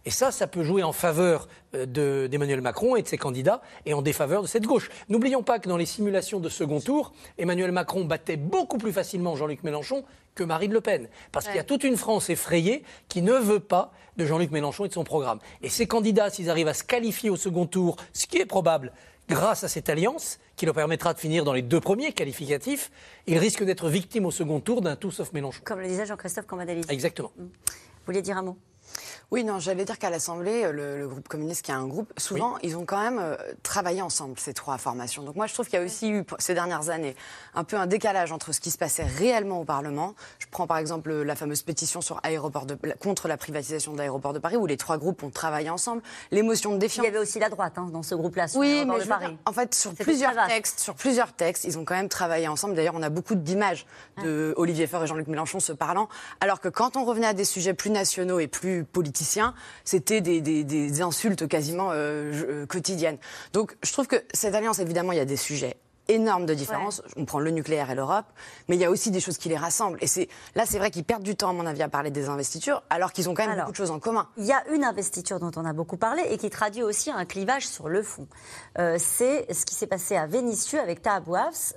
[0.07, 3.93] Et ça, ça peut jouer en faveur euh, d'Emmanuel Macron et de ses candidats et
[3.93, 4.89] en défaveur de cette gauche.
[5.09, 9.35] N'oublions pas que dans les simulations de second tour, Emmanuel Macron battait beaucoup plus facilement
[9.35, 11.09] Jean-Luc Mélenchon que Marine Le Pen.
[11.33, 14.85] Parce qu'il y a toute une France effrayée qui ne veut pas de Jean-Luc Mélenchon
[14.85, 15.39] et de son programme.
[15.61, 18.93] Et ces candidats, s'ils arrivent à se qualifier au second tour, ce qui est probable,
[19.27, 22.91] grâce à cette alliance, qui leur permettra de finir dans les deux premiers qualificatifs,
[23.25, 25.63] ils risquent d'être victimes au second tour d'un tout sauf Mélenchon.
[25.65, 26.85] Comme le disait Jean-Christophe Cambadélis.
[26.87, 27.33] Exactement.
[27.37, 27.49] Vous
[28.05, 28.57] vouliez dire un mot?
[29.31, 32.57] Oui, non, j'allais dire qu'à l'Assemblée, le, le, groupe communiste qui est un groupe, souvent,
[32.63, 35.23] ils ont quand même euh, travaillé ensemble, ces trois formations.
[35.23, 37.15] Donc moi, je trouve qu'il y a aussi eu, ces dernières années,
[37.53, 40.15] un peu un décalage entre ce qui se passait réellement au Parlement.
[40.39, 44.33] Je prends par exemple la fameuse pétition sur aéroport de, contre la privatisation de l'aéroport
[44.33, 46.01] de Paris, où les trois groupes ont travaillé ensemble.
[46.31, 47.05] L'émotion de défiance.
[47.05, 49.27] Il y avait aussi la droite hein, dans ce groupe-là, sur oui, mais de Paris.
[49.27, 52.75] Dire, en fait, sur plusieurs textes, sur plusieurs textes, ils ont quand même travaillé ensemble.
[52.75, 53.85] D'ailleurs, on a beaucoup d'images
[54.23, 56.07] de Olivier Faure et Jean-Luc Mélenchon se parlant.
[56.39, 60.41] Alors que quand on revenait à des sujets plus nationaux et plus politiciens, c'était des,
[60.41, 63.17] des, des, insultes quasiment euh, euh, quotidiennes.
[63.53, 67.01] Donc je trouve que cette alliance, évidemment, il y a des sujets énorme de différence.
[67.15, 68.25] On prend le nucléaire et l'Europe,
[68.67, 69.97] mais il y a aussi des choses qui les rassemblent.
[70.01, 72.29] Et c'est là, c'est vrai qu'ils perdent du temps, à mon avis, à parler des
[72.29, 74.27] investitures, alors qu'ils ont quand même beaucoup de choses en commun.
[74.37, 77.25] Il y a une investiture dont on a beaucoup parlé et qui traduit aussi un
[77.25, 78.27] clivage sur le fond.
[78.79, 81.21] Euh, c'est ce qui s'est passé à Vénissieux avec Taha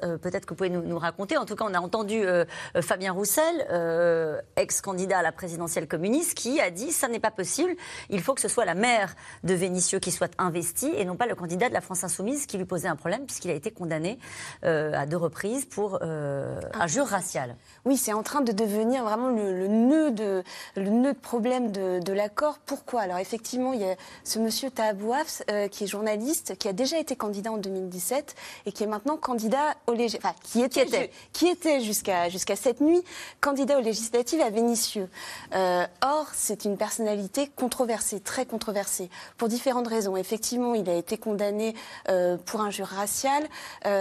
[0.03, 1.37] euh, Peut-être que vous pouvez nous, nous, raconter.
[1.37, 2.45] En tout cas, on a entendu euh,
[2.77, 7.75] euh Fabien Roussel, ex-candidat à la présidentielle communiste, qui a dit ça n'est pas possible.
[8.11, 9.15] Il faut que ce soit la maire
[9.45, 12.59] de Vénissieux qui soit investie et non pas le candidat de la France insoumise qui
[12.59, 14.19] lui posait un problème puisqu'il a été condamné
[14.65, 17.57] euh, à deux reprises pour euh, injure raciale.
[17.85, 20.43] Oui, c'est en train de devenir vraiment le, nœud, de,
[20.77, 22.59] le nœud de problème de, l'accord.
[22.67, 23.03] Pourquoi?
[23.03, 26.99] Alors effectivement, il y a ce monsieur Tahabouaf, euh, qui est journaliste, qui a déjà
[26.99, 28.35] été candidat en 2017
[28.67, 33.03] et qui est maintenant candidat au enfin, qui était, qui était, jusqu'à jusqu'à cette nuit
[33.41, 35.09] candidat aux législatives à Vénissieux.
[35.55, 40.17] Euh, or, c'est une personnalité controversée, très controversée, pour différentes raisons.
[40.17, 41.75] Effectivement, il a été condamné
[42.09, 43.45] euh, pour injure raciale,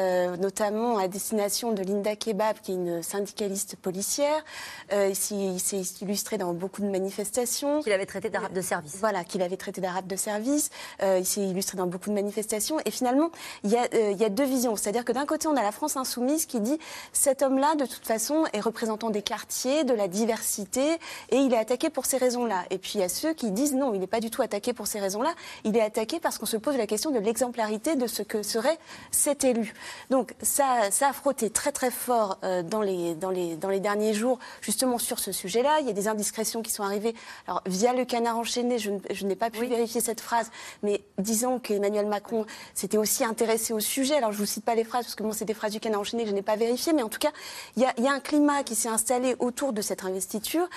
[0.09, 4.43] euh, notamment à destination de Linda Kebab, qui est une syndicaliste policière.
[4.91, 7.81] Euh, il s'est illustré dans beaucoup de manifestations.
[7.81, 8.95] Qu'il avait traité d'arabe de service.
[8.99, 10.69] Voilà, qu'il avait traité d'arabe de service.
[11.03, 12.77] Euh, il s'est illustré dans beaucoup de manifestations.
[12.85, 13.29] Et finalement,
[13.63, 14.75] il y a, euh, il y a deux visions.
[14.75, 16.79] C'est-à-dire que d'un côté, on a la France insoumise qui dit
[17.13, 20.93] cet homme-là, de toute façon, est représentant des quartiers, de la diversité,
[21.29, 22.63] et il est attaqué pour ces raisons-là.
[22.69, 24.73] Et puis il y a ceux qui disent non, il n'est pas du tout attaqué
[24.73, 25.33] pour ces raisons-là.
[25.63, 28.77] Il est attaqué parce qu'on se pose la question de l'exemplarité de ce que serait
[29.11, 29.73] cet élu.
[30.09, 33.79] Donc ça, ça a frotté très très fort euh, dans les dans les dans les
[33.79, 35.79] derniers jours, justement sur ce sujet-là.
[35.81, 37.15] Il y a des indiscrétions qui sont arrivées.
[37.47, 40.49] Alors, via le canard enchaîné, je, je n'ai pas pu vérifier cette phrase,
[40.83, 44.15] mais disons qu'Emmanuel Macron s'était aussi intéressé au sujet.
[44.15, 46.01] Alors, je vous cite pas les phrases, parce que bon, c'est des phrases du canard
[46.01, 47.31] enchaîné que je n'ai pas vérifiées, mais en tout cas,
[47.75, 50.67] il y a, y a un climat qui s'est installé autour de cette investiture.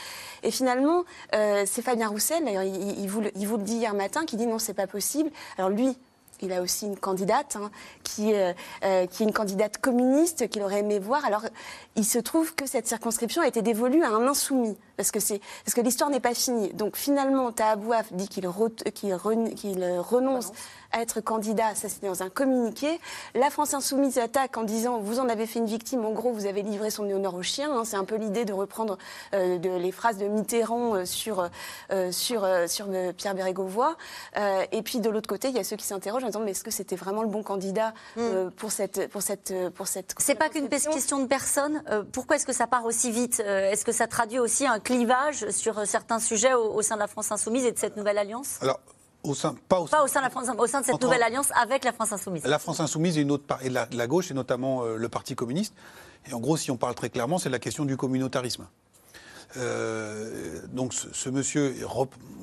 [0.43, 1.05] Et finalement,
[1.35, 4.25] euh, c'est Fabien Roussel, d'ailleurs, il, il, vous le, il vous le dit hier matin,
[4.25, 5.31] qui dit non, c'est pas possible.
[5.59, 5.97] Alors, lui,
[6.43, 7.71] il a aussi une candidate hein,
[8.03, 8.53] qui, euh,
[8.85, 11.25] euh, qui est une candidate communiste qu'il aurait aimé voir.
[11.25, 11.45] Alors,
[11.97, 16.11] il se trouve que cette circonscription a été dévolue à un insoumis parce que l'histoire
[16.11, 16.73] n'est pas finie.
[16.75, 18.49] Donc finalement, Tahabouaf dit qu'il
[18.95, 20.53] qu'il renonce
[20.95, 23.01] être candidat, ça c'était dans un communiqué.
[23.35, 26.47] La France insoumise attaque en disant vous en avez fait une victime, en gros vous
[26.47, 27.71] avez livré son honneur au chien.
[27.73, 27.85] Hein.
[27.85, 28.99] C'est un peu l'idée de reprendre
[29.35, 31.49] euh, de, les phrases de Mitterrand euh, sur,
[31.91, 33.97] euh, sur, sur Pierre Bérégovoy.
[34.73, 36.65] et puis de l'autre côté, il y a ceux qui s'interrogent en disant mais est-ce
[36.65, 38.51] que c'était vraiment le bon candidat mm.
[38.57, 41.83] pour cette pour cette pour cette C'est pas qu'une question de personne.
[42.13, 45.87] pourquoi est-ce que ça part aussi vite Est-ce que ça traduit aussi un clivage sur
[45.87, 48.59] certains sujets au, au sein de la France insoumise et de cette nouvelle alliance?
[48.61, 48.81] Alors,
[49.23, 51.23] au sein, pas au, pas au sein, de la France, au sein de cette nouvelle
[51.23, 52.45] alliance avec la France insoumise.
[52.45, 55.35] La France insoumise et, une autre, et la, la, gauche, et notamment euh, le Parti
[55.35, 55.75] communiste.
[56.29, 58.67] Et en gros, si on parle très clairement, c'est la question du communautarisme.
[59.57, 61.75] Euh, donc ce, ce monsieur,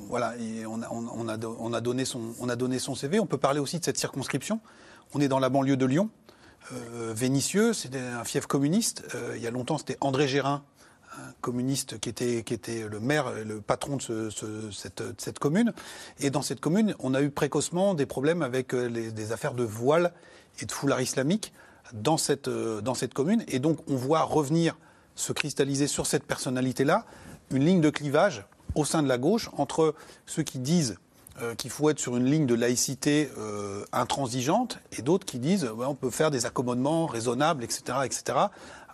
[0.08, 3.20] voilà, et on, a, on, a, on, a donné son, on a donné son CV.
[3.20, 4.60] On peut parler aussi de cette circonscription.
[5.14, 6.10] On est dans la banlieue de Lyon.
[6.74, 9.04] Euh, Vénissieux, c'est un fief communiste.
[9.16, 10.64] Euh, il y a longtemps, c'était André Gérin,
[11.28, 14.70] un communiste qui était, le maire, le patron de ce- ce-
[15.18, 15.74] cette, commune.
[16.20, 19.64] Et dans cette commune, on a eu précocement des problèmes avec euh, des affaires de
[19.64, 20.14] voile
[20.62, 21.54] et de foulard islamique
[21.94, 23.44] dans cette, euh, dans cette commune.
[23.48, 24.78] Et donc, on voit revenir
[25.16, 27.06] se cristalliser sur cette personnalité-là
[27.52, 30.98] une ligne de clivage au sein de la gauche entre ceux qui disent
[31.42, 33.30] euh, qu'il faut être sur une ligne de laïcité
[33.92, 38.24] intransigeante et d'autres qui disent on peut faire des accommodements raisonnables, etc., etc.,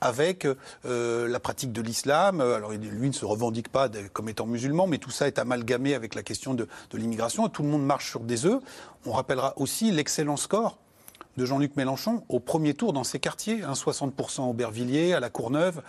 [0.06, 0.48] avec
[0.86, 2.39] euh, la pratique de l'islam.
[2.39, 5.96] Euh, Alors lui ne se revendique pas comme étant musulman, mais tout ça est amalgamé
[5.96, 7.50] avec la question de, l'immigration.
[7.50, 8.62] Tout le monde marche sur des œufs.
[9.06, 10.78] On rappellera aussi l'excellent score
[11.38, 15.30] de Jean-Luc Mélenchon au premier tour dans ces quartiers, hein, 60% à Aubervilliers, à la
[15.30, 15.82] Courneuve,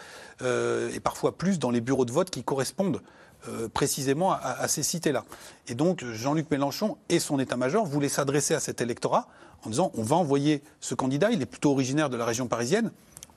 [0.43, 3.01] euh, et parfois plus dans les bureaux de vote qui correspondent
[3.49, 5.25] euh, précisément à, à ces cités-là.
[5.69, 9.29] Et donc Jean-Luc Mélenchon et son état-major voulaient s'adresser à cet électorat
[9.65, 12.91] en disant on va envoyer ce candidat, il est plutôt originaire de la région parisienne,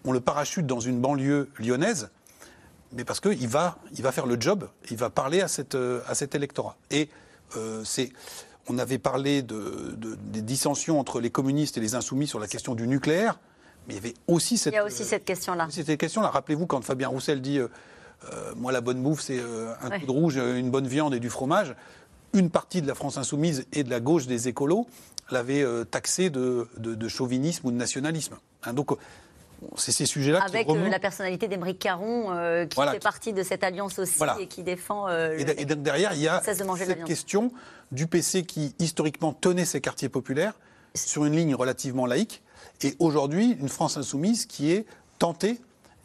[0.06, 2.10] on le parachute dans une banlieue lyonnaise,
[2.94, 6.02] mais parce qu'il va, il va faire le job, il va parler à, cette, euh,
[6.08, 6.76] à cet électorat.
[6.92, 7.10] Et
[7.58, 8.12] euh, c'est,
[8.68, 12.48] on avait parlé de, de- des dissensions entre les communistes et les insoumis sur la
[12.48, 13.40] question du nucléaire,
[13.88, 15.68] mais il y avait aussi cette, Il y a aussi cette question-là.
[15.72, 16.30] cette question-là.
[16.30, 17.68] Rappelez-vous quand Fabien Roussel dit euh,
[18.32, 20.00] euh, Moi, la bonne bouffe, c'est euh, un Ouais.
[20.00, 21.76] coup de rouge, euh, une bonne viande et du fromage.
[22.34, 24.86] Une partie de la France insoumise et de la gauche des écolos
[25.32, 26.68] l'avait euh, taxé de,
[27.08, 28.36] chauvinisme ou de nationalisme.
[28.64, 28.96] Hein, donc, euh,
[29.76, 32.93] c'est ces sujets-là qui Avec euh, la personnalité d'Émeric Caron, euh, qui Voilà.
[32.93, 34.38] fait partie de cette alliance aussi Voilà.
[34.39, 35.08] et qui défend.
[35.08, 37.52] euh, Et, le- et donc derrière, il y a cette question
[37.91, 40.54] du PC qui, historiquement, tenait ces quartiers populaires
[40.95, 42.41] sur une ligne relativement laïque,
[42.82, 44.86] et aujourd'hui, une France insoumise qui est
[45.19, 45.60] tentée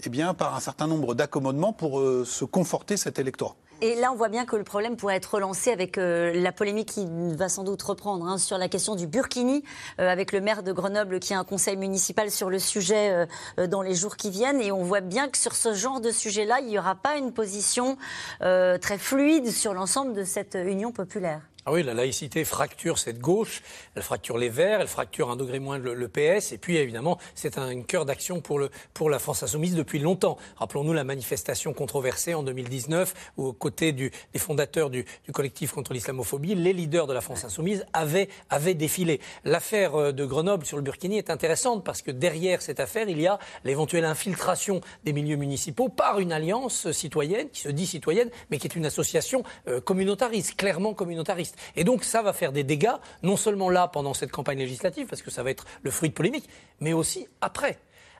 [0.04, 3.54] eh bien, par un certain nombre d'accommodements pour euh, se conforter cet électorat.
[3.84, 6.88] Et là, on voit bien que le problème pourrait être relancé avec euh, la polémique
[6.88, 9.62] qui va sans doute reprendre hein, sur la question du burkini,
[10.00, 13.26] euh, avec le maire de Grenoble qui a un conseil municipal sur le sujet euh,
[13.58, 14.62] euh, dans les jours qui viennent.
[14.62, 17.34] Et on voit bien que sur ce genre de sujet-là, il n'y aura pas une
[17.34, 17.98] position
[18.40, 21.42] euh, très fluide sur l'ensemble de cette union populaire.
[21.66, 23.62] Ah oui, la laïcité fracture cette gauche,
[23.94, 27.56] elle fracture les Verts, elle fracture un degré moins le, PS, et puis évidemment, c'est
[27.56, 30.36] un cœur d'action pour, le, pour la France insoumise depuis longtemps.
[30.56, 35.94] Rappelons-nous la manifestation controversée en 2019, où aux côtés des fondateurs du, du collectif contre
[35.94, 39.20] l'islamophobie, les leaders de la France insoumise avaient, avaient défilé.
[39.44, 43.18] L'affaire euh, de Grenoble sur le Burkini est intéressante parce que derrière cette affaire, il
[43.18, 48.28] y a l'éventuelle infiltration des milieux municipaux par une alliance citoyenne, qui se dit citoyenne,
[48.50, 51.53] mais qui est une association euh, communautariste, clairement communautariste.
[51.76, 55.22] Et donc ça va faire des dégâts, non seulement là pendant cette campagne législative, parce
[55.22, 56.48] que ça va être le fruit de polémiques,
[56.80, 57.78] mais aussi après.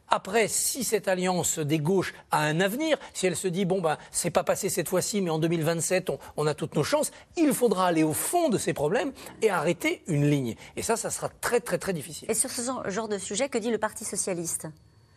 [0.09, 3.97] Après, si cette alliance des gauches a un avenir, si elle se dit bon ben
[4.11, 7.53] c'est pas passé cette fois-ci, mais en 2027 on, on a toutes nos chances, il
[7.53, 10.57] faudra aller au fond de ces problèmes et arrêter une ligne.
[10.77, 12.31] Et ça, ça sera très très très difficile.
[12.31, 14.69] Et sur ce genre de sujet, que dit le Parti socialiste?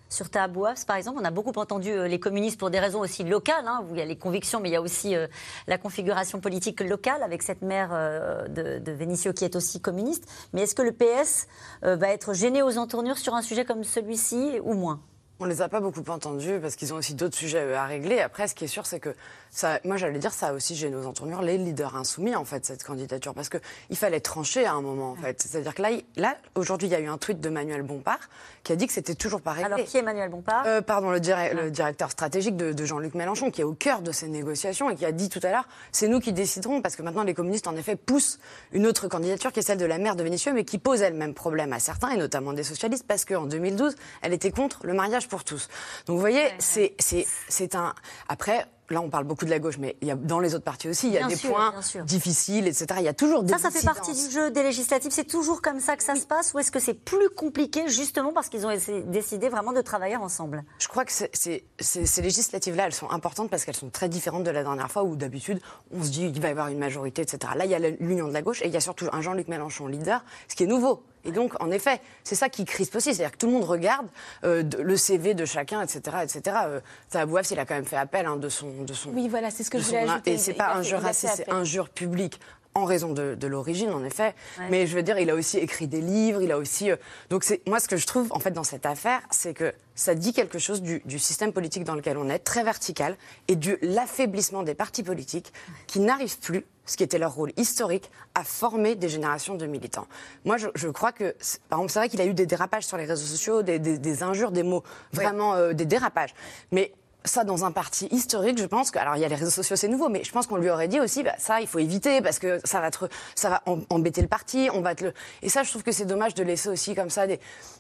[0.10, 3.24] Sur Tahabouaf, par exemple, on a beaucoup entendu euh, les communistes pour des raisons aussi
[3.24, 5.28] locales, hein, où il y a les convictions, mais il y a aussi euh,
[5.68, 10.28] la configuration politique locale avec cette maire euh, de, de qui est aussi communiste.
[10.54, 11.48] Mais est-ce que le PS
[11.82, 15.00] va être gêné aux entournures sur un sujet comme celui-ci ou moins?
[15.40, 18.20] On les a pas beaucoup entendus parce qu'ils ont aussi d'autres sujets à régler.
[18.20, 19.16] Après, ce qui est sûr, c'est que
[19.52, 22.66] ça, moi, j'allais dire, ça a aussi gêné aux entournures les leaders insoumis, en fait,
[22.66, 23.34] cette candidature.
[23.34, 25.42] Parce qu'il fallait trancher à un moment, en fait.
[25.42, 28.20] C'est-à-dire que là, là aujourd'hui, il y a eu un tweet de Manuel Bompard
[28.64, 29.74] qui a dit que c'était toujours pas réglé.
[29.74, 30.64] Alors, qui est Emmanuel Bompard?
[30.68, 34.12] Euh, Pardon, le, le directeur stratégique de, de Jean-Luc Mélenchon, qui est au cœur de
[34.12, 37.02] ces négociations et qui a dit tout à l'heure, c'est nous qui déciderons, parce que
[37.02, 38.40] maintenant les communistes, en effet, poussent
[38.72, 41.14] une autre candidature qui est celle de la maire de Vénissieux, mais qui pose elle
[41.14, 44.94] même problème à certains, et notamment des socialistes, parce qu'en 2012, elle était contre le
[44.94, 45.68] mariage pour tous.
[46.06, 47.94] Donc vous voyez, c'est un...
[48.28, 48.66] Après...
[48.90, 50.88] Là, on parle beaucoup de la gauche, mais il y a, dans les autres partis
[50.88, 51.74] aussi, il y a Bien des sûr, points
[52.06, 52.86] difficiles, etc.
[53.00, 55.12] Il y a toujours des Ça, ça fait partie du jeu des législatives.
[55.12, 58.32] C'est toujours comme ça que ça se passe ou est-ce que c'est plus compliqué justement
[58.32, 58.72] parce qu'ils ont
[59.06, 60.64] décidé vraiment de travailler ensemble?
[60.80, 64.64] Je crois que ces législatives-là, elles sont importantes parce qu'elles sont très différentes de la
[64.64, 65.60] dernière fois où d'habitude
[65.92, 67.54] on se dit qu'il va y avoir une majorité, etc.
[67.56, 69.48] Là, il y a l'union de la gauche et il y a surtout un Jean-Luc
[69.50, 71.04] Mélenchon leader, ce qui est nouveau.
[71.28, 73.14] Et donc, en effet, c'est ça qui crispe aussi.
[73.14, 74.08] C'est-à-dire que tout le monde regarde
[74.44, 76.18] euh, le CV de chacun, etc.
[76.24, 76.58] etc.
[76.66, 76.80] Euh,
[77.12, 78.84] Tahabouaf, il a quand même fait appel hein, de son...
[78.84, 80.32] De son Oui, voilà, c'est ce que je voulais son- ajouter.
[80.34, 82.40] Et c'est pas injure raciste, c'est injure publique
[82.76, 84.36] en raison de, de l'origine, en effet.
[84.60, 84.66] Ouais.
[84.70, 86.92] Mais je veux dire, il a aussi écrit des livres, il a aussi...
[86.92, 86.96] euh,
[87.32, 90.14] Donc c'est moi, ce que je trouve, en fait, dans cette affaire, c'est que ça
[90.14, 93.80] dit quelque chose du, du système politique dans lequel on est, très vertical, et de
[93.82, 95.52] l'affaiblissement des partis politiques
[95.88, 100.08] qui n'arrivent plus, ce qui était leur rôle historique, à former des générations de militants.
[100.46, 101.36] Moi, je, je crois que,
[101.70, 104.00] par exemple, c'est vrai qu'il a eu des dérapages sur les réseaux sociaux, des, des-
[104.00, 106.34] des injures, des mots, vraiment euh, des dérapages.
[106.72, 106.94] Mais
[107.28, 109.76] ça dans un parti historique, je pense que, alors il y a les réseaux sociaux,
[109.76, 112.22] c'est nouveau, mais je pense qu'on lui aurait dit aussi, bah, ça, il faut éviter
[112.22, 115.14] parce que ça va, te, ça va embêter le parti, on va te le...
[115.42, 117.40] Et ça, je trouve que c'est dommage de laisser aussi comme ça des...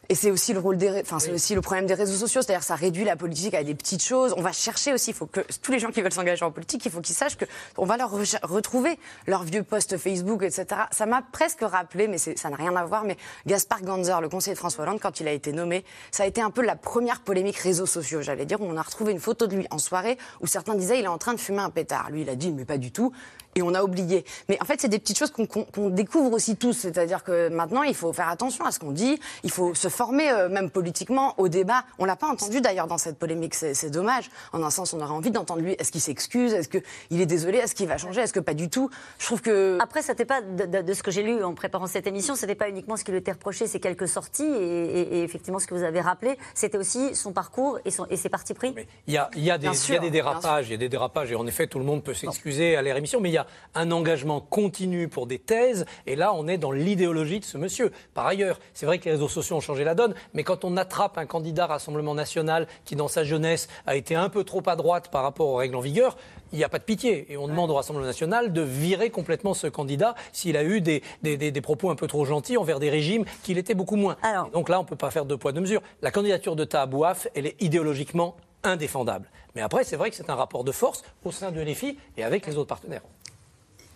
[0.09, 2.63] Et c'est aussi le rôle des, enfin, c'est aussi le problème des réseaux sociaux, c'est-à-dire
[2.63, 4.33] ça réduit la politique à des petites choses.
[4.37, 6.85] On va chercher aussi, il faut que tous les gens qui veulent s'engager en politique,
[6.85, 7.45] il faut qu'ils sachent que
[7.77, 8.11] on va leur
[8.43, 10.65] retrouver leurs vieux posts Facebook, etc.
[10.91, 14.53] Ça m'a presque rappelé, mais ça n'a rien à voir, mais Gaspard Ganzer, le conseiller
[14.53, 17.19] de François Hollande, quand il a été nommé, ça a été un peu la première
[17.19, 20.17] polémique réseaux sociaux, j'allais dire, où on a retrouvé une photo de lui en soirée
[20.41, 22.09] où certains disaient il est en train de fumer un pétard.
[22.09, 23.11] Lui, il a dit mais pas du tout
[23.57, 24.23] et on a oublié.
[24.49, 26.73] Mais en fait, c'est des petites choses qu'on découvre aussi tous.
[26.73, 29.19] C'est-à-dire que maintenant, il faut faire attention à ce qu'on dit.
[29.43, 31.83] Il faut se former, euh, même politiquement, au débat.
[31.97, 33.55] On l'a pas entendu d'ailleurs dans cette polémique.
[33.55, 34.29] C'est dommage.
[34.53, 35.73] En un sens, on aurait envie d'entendre lui.
[35.79, 36.53] Est-ce qu'il s'excuse?
[36.53, 37.57] Est-ce qu'il est désolé?
[37.57, 38.21] Est-ce qu'il va changer?
[38.21, 38.89] Est-ce que pas du tout?
[39.17, 39.79] Je trouve que.
[39.81, 42.35] Après, ça n'était pas de, ce que j'ai lu en préparant cette émission.
[42.35, 45.73] C'était pas uniquement ce qui lui était reproché, ces quelques sorties et, effectivement ce que
[45.73, 46.37] vous avez rappelé.
[46.53, 48.75] C'était aussi son parcours et, son, et ses partis pris.
[49.07, 50.67] Il y a, y, a des, y a des dérapages.
[50.67, 52.95] Il y a des dérapages et en effet, tout le monde peut s'excuser à l'air
[52.97, 53.19] émission.
[53.19, 56.71] Mais il y a un engagement continu pour des thèses, et là, on est dans
[56.71, 57.91] l'idéologie de ce monsieur.
[58.13, 60.77] Par ailleurs, c'est vrai que les réseaux sociaux ont changé la donne, mais quand on
[60.77, 64.75] attrape un candidat Rassemblement national qui, dans sa jeunesse, a été un peu trop à
[64.75, 66.17] droite par rapport aux règles en vigueur,
[66.51, 67.31] il n'y a pas de pitié.
[67.31, 71.01] Et on demande au Rassemblement national de virer complètement ce candidat s'il a eu des,
[71.21, 74.17] des, propos un peu trop gentils envers des régimes qu'il était beaucoup moins.
[74.53, 75.81] donc là, on ne peut pas faire deux poids, deux mesures.
[76.01, 79.29] La candidature de Tahabouaf, elle est idéologiquement indéfendable.
[79.55, 82.23] Mais après, c'est vrai que c'est un rapport de force au sein de l'EFI et
[82.23, 83.01] avec les autres partenaires.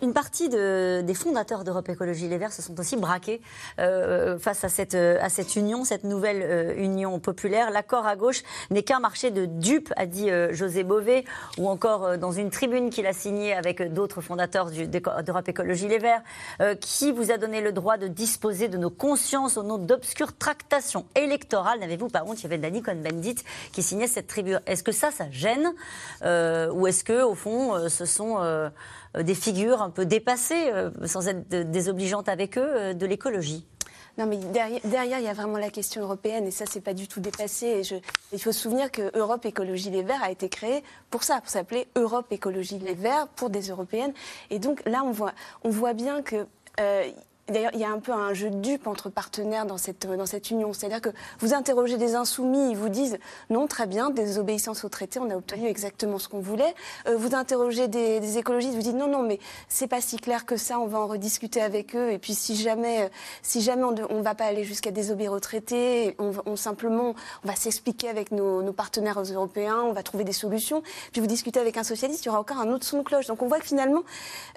[0.02, 3.40] Une partie des fondateurs d'Europe Écologie Les Verts se sont aussi braqués
[3.78, 7.70] euh, face à cette, à cette union, cette nouvelle euh, union populaire.
[7.70, 11.24] L'accord à gauche n'est qu'un marché de dupes, a dit euh, José Bové,
[11.56, 16.22] ou encore dans une tribune qu'il a signée avec d'autres fondateurs d'Europe Écologie Les Verts,
[16.80, 21.06] qui vous a donné le droit de disposer de nos consciences au nom d'obscures tractations
[21.14, 21.78] électorales.
[21.78, 23.36] N'avez-vous pas honte Il y avait Danny Cohn-Bendit
[23.70, 24.60] qui signait cette tribune.
[24.66, 25.72] Est-ce que ça, ça gêne
[26.22, 28.68] Ou est-ce que, au fond, ce sont euh,
[29.20, 33.66] des figures un peu dépassées, euh, sans être désobligeantes avec eux, euh, de l'écologie
[34.18, 37.08] non, mais derrière, il y a vraiment la question européenne et ça, c'est pas du
[37.08, 37.80] tout dépassé.
[38.34, 41.48] il faut se souvenir que Europe Écologie Les Verts a été créée pour ça, pour
[41.48, 44.12] s'appeler Europe Écologie Les Verts pour des Européennes.
[44.50, 45.32] Et donc là, on voit,
[45.64, 46.46] on voit bien que
[47.48, 50.26] D'ailleurs, il y a un peu un jeu de dupe entre partenaires dans cette, dans
[50.26, 50.72] cette union.
[50.72, 51.08] C'est-à-dire que
[51.40, 53.18] vous interrogez des insoumis, ils vous disent
[53.50, 56.72] non, très bien, désobéissance au traité, on a obtenu exactement ce qu'on voulait.
[57.08, 60.56] Euh, vous interrogez des, écologistes, vous dites non, non, mais c'est pas si clair que
[60.56, 62.12] ça, on va en rediscuter avec eux.
[62.12, 63.08] Et puis si jamais, euh,
[63.42, 67.48] si jamais on ne va pas aller jusqu'à désobéir au traité, on, on simplement, on
[67.48, 70.82] va s'expliquer avec nos, nos, partenaires européens, on va trouver des solutions.
[71.10, 73.26] Puis vous discutez avec un socialiste, il y aura encore un autre son de cloche.
[73.26, 74.04] Donc on voit que finalement,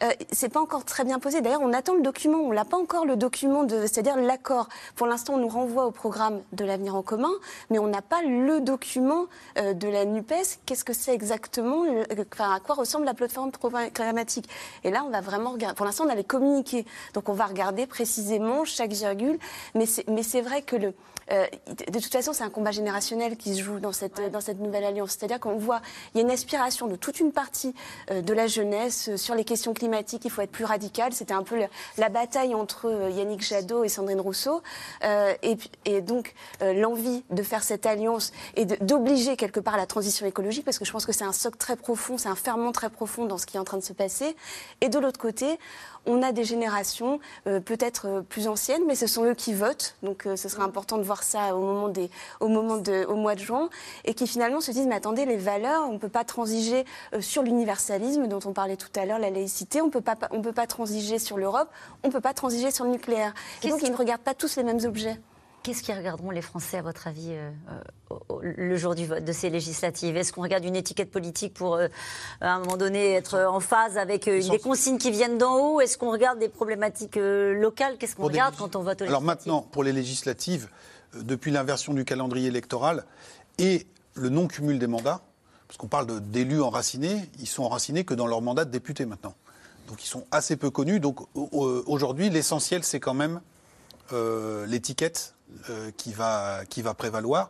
[0.04, 1.42] euh, c'est pas encore très bien posé.
[1.42, 4.68] D'ailleurs, on attend le document, on l'a pas encore le document, c'est-à-dire l'accord.
[4.96, 7.32] Pour l'instant, on nous renvoie au programme de l'avenir en commun,
[7.70, 9.26] mais on n'a pas le document
[9.58, 10.60] euh, de la NUPES.
[10.66, 14.50] Qu'est-ce que c'est exactement enfin, À quoi ressemble la plateforme programmatique?
[14.84, 15.76] Et là, on va vraiment regarder.
[15.76, 16.86] Pour l'instant, on a les communiqués.
[17.14, 19.40] Donc, on va regarder précisément chaque virgule.
[19.74, 20.94] Mais c'est vrai que le,
[21.32, 21.46] euh,
[21.92, 24.84] de toute façon, c'est un combat générationnel qui se joue dans cette, dans cette nouvelle
[24.84, 25.12] alliance.
[25.18, 25.82] C'est-à-dire qu'on voit,
[26.14, 27.74] il y a une aspiration de toute une partie
[28.12, 30.24] euh, de la jeunesse sur les questions climatiques.
[30.26, 31.14] Il faut être plus radical.
[31.14, 31.60] C'était un peu
[31.98, 34.62] la bataille entre euh, Yannick Jadot et Sandrine Rousseau.
[35.04, 35.34] Euh,
[35.86, 40.66] et, donc, euh, l'envie de faire cette alliance et d'obliger quelque part la transition écologique,
[40.66, 43.26] parce que je pense que c'est un socle très profond, c'est un ferment très profond
[43.26, 44.36] dans ce qui est en train de se passer.
[44.82, 45.60] Et de l'autre côté,
[46.06, 49.96] on a des générations peut-être plus anciennes, mais ce sont eux qui votent.
[50.04, 53.36] Donc ce sera important de voir ça au moment des, au moment de, au mois
[53.36, 53.70] de juin,
[54.04, 56.86] et qui finalement se disent mais attendez les valeurs, on ne peut pas transiger
[57.20, 60.54] sur l'universalisme dont on parlait tout à l'heure, la laïcité, on peut pas, on peut
[60.54, 61.70] pas transiger sur l'Europe,
[62.04, 63.34] on peut pas transiger sur le nucléaire.
[63.64, 65.20] Et donc, ils ne regardent pas tous les mêmes objets.
[65.64, 69.32] Qu'est-ce qu'ils regarderont les Français, à votre avis, euh, euh, le jour du vote de
[69.32, 70.16] ces législatives?
[70.16, 71.88] Est-ce qu'on regarde une étiquette politique pour, euh,
[72.40, 75.82] à un moment donné, être en phase avec des consignes qui viennent d'en haut?
[75.82, 77.98] Est-ce qu'on regarde des problématiques locales?
[77.98, 80.70] Qu'est-ce qu'on regarde quand on vote aux Alors maintenant, pour les législatives,
[81.24, 83.06] depuis l'inversion du calendrier électoral
[83.58, 85.22] et le non-cumul des mandats,
[85.68, 89.36] parce qu'on parle d'élus enracinés, ils sont enracinés que dans leur mandat de député maintenant.
[89.88, 91.00] Donc ils sont assez peu connus.
[91.00, 93.42] Donc aujourd'hui, l'essentiel, c'est quand même
[94.14, 95.36] euh, l'étiquette
[95.70, 96.64] euh, qui, va,
[96.98, 97.50] prévaloir.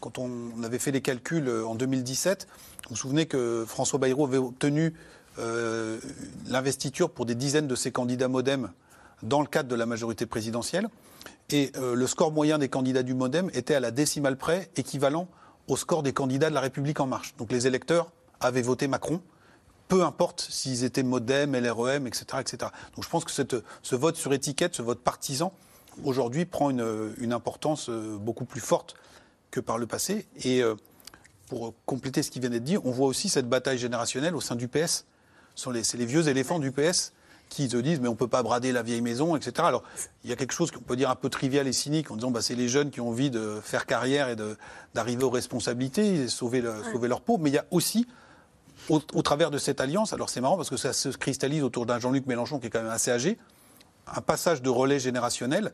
[0.00, 4.24] Quand on avait fait les calculs euh, en 2017, vous vous souvenez que François Bayrou
[4.24, 4.94] avait obtenu
[6.46, 8.70] l'investiture pour des dizaines de ses candidats modem
[9.22, 10.90] dans le cadre de la majorité présidentielle.
[11.50, 15.28] Et le score moyen des candidats du modem était à la décimale près équivalent
[15.68, 17.34] au score des candidats de la République en marche.
[17.36, 19.20] Donc les électeurs avaient voté Macron
[19.92, 22.56] peu importe s'ils étaient modem, LREM, etc., etc.
[22.96, 25.52] Donc je pense que ce vote sur étiquette, ce vote partisan,
[26.02, 28.94] aujourd'hui prend une, importance euh, beaucoup plus forte
[29.50, 30.26] que par le passé.
[30.44, 30.76] Et euh,
[31.48, 34.56] pour compléter ce qui vient d'être dit, on voit aussi cette bataille générationnelle au sein
[34.56, 35.04] du PS.
[35.66, 37.12] Les vieux éléphants du PS
[37.52, 39.52] qui se disent mais on ne peut pas brader la vieille maison, etc.
[39.58, 39.82] Alors
[40.24, 42.30] il y a quelque chose qu'on peut dire un peu trivial et cynique en disant
[42.30, 44.36] bah, c'est les jeunes qui ont envie de faire carrière et
[44.94, 48.06] d'arriver aux responsabilités et sauver, le, sauver leur peau, mais il y a aussi
[48.88, 52.00] au, travers de cette alliance, alors c'est marrant parce que ça se cristallise autour d'un
[52.00, 53.38] Jean-Luc Mélenchon qui est quand même assez âgé,
[54.08, 55.72] un passage de relais générationnel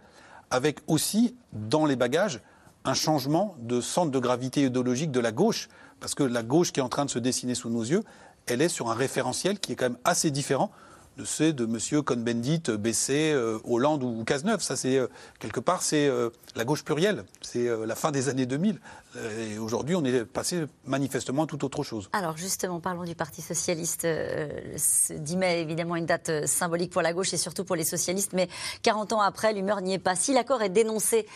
[0.50, 2.40] avec aussi dans les bagages
[2.84, 5.68] un changement de centre de gravité idéologique de la gauche,
[6.00, 8.02] parce que la gauche qui est en train de se dessiner sous nos yeux,
[8.46, 10.70] elle est sur un référentiel qui est quand même assez différent
[11.18, 12.02] de ceux de M.
[12.02, 14.62] Cohn-Bendit, Bessé, euh, Hollande ou Cazeneuve.
[14.62, 15.08] Ça, c'est euh,
[15.40, 17.24] quelque part, c'est euh, la gauche plurielle.
[17.42, 18.78] C'est la fin des années 2000.
[19.16, 22.08] et aujourd'hui, on est passé manifestement à tout autre chose.
[22.12, 24.06] Alors justement, parlons du Parti socialiste.
[24.06, 28.32] 10 mai, évidemment, une date symbolique pour la gauche et surtout pour les socialistes.
[28.34, 28.48] Mais
[28.82, 30.14] 40 ans après, l'humeur n'y est pas.
[30.14, 31.26] Si l'accord est dénoncé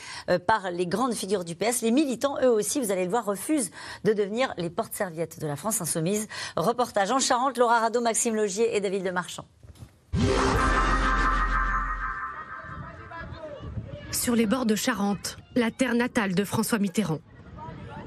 [0.46, 3.70] par les grandes figures du PS, les militants, eux aussi, vous allez le voir, refusent
[4.04, 6.28] de devenir les porte-serviettes de la France insoumise.
[6.56, 9.10] Reportage en Charente, Laura Rado, Maxime Logier et David de
[14.22, 17.18] Sur les bords de Charente, la terre natale de François Mitterrand.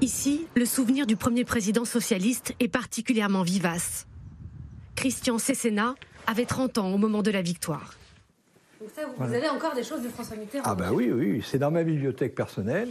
[0.00, 4.06] Ici, le souvenir du premier président socialiste est particulièrement vivace.
[4.94, 5.94] Christian Cesena
[6.26, 7.98] avait 30 ans au moment de la victoire.
[8.80, 11.84] vous avez encore des choses de François Mitterrand Ah bah oui, oui, c'est dans ma
[11.84, 12.88] bibliothèque personnelle.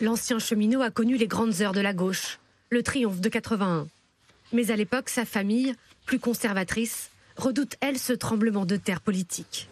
[0.00, 2.38] L'ancien cheminot a connu les grandes heures de la gauche,
[2.70, 3.88] le triomphe de 81.
[4.52, 5.74] Mais à l'époque, sa famille,
[6.04, 9.68] plus conservatrice, redoute, elle, ce tremblement de terre politique.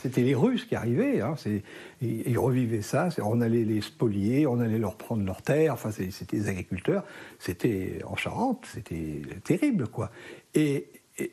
[0.00, 1.34] C'était les Russes qui arrivaient, hein,
[2.00, 6.36] ils, revivaient ça, on allait les spolier, on allait leur prendre leurs terres, enfin c'était
[6.36, 7.04] des agriculteurs,
[7.38, 10.10] c'était en Charente, c'était terrible quoi.
[10.54, 10.88] Et,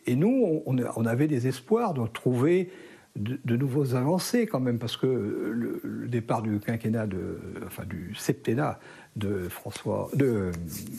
[0.08, 2.72] nous, on, avait des espoirs de trouver
[3.16, 8.80] de, nouveaux avancées quand même, parce que le, départ du quinquennat, de, enfin du septennat
[9.16, 10.52] de François, de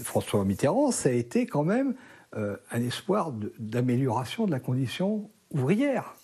[0.04, 1.94] François Mitterrand, ça a été quand même
[2.36, 6.14] euh, un espoir d'amélioration de, la condition ouvrière.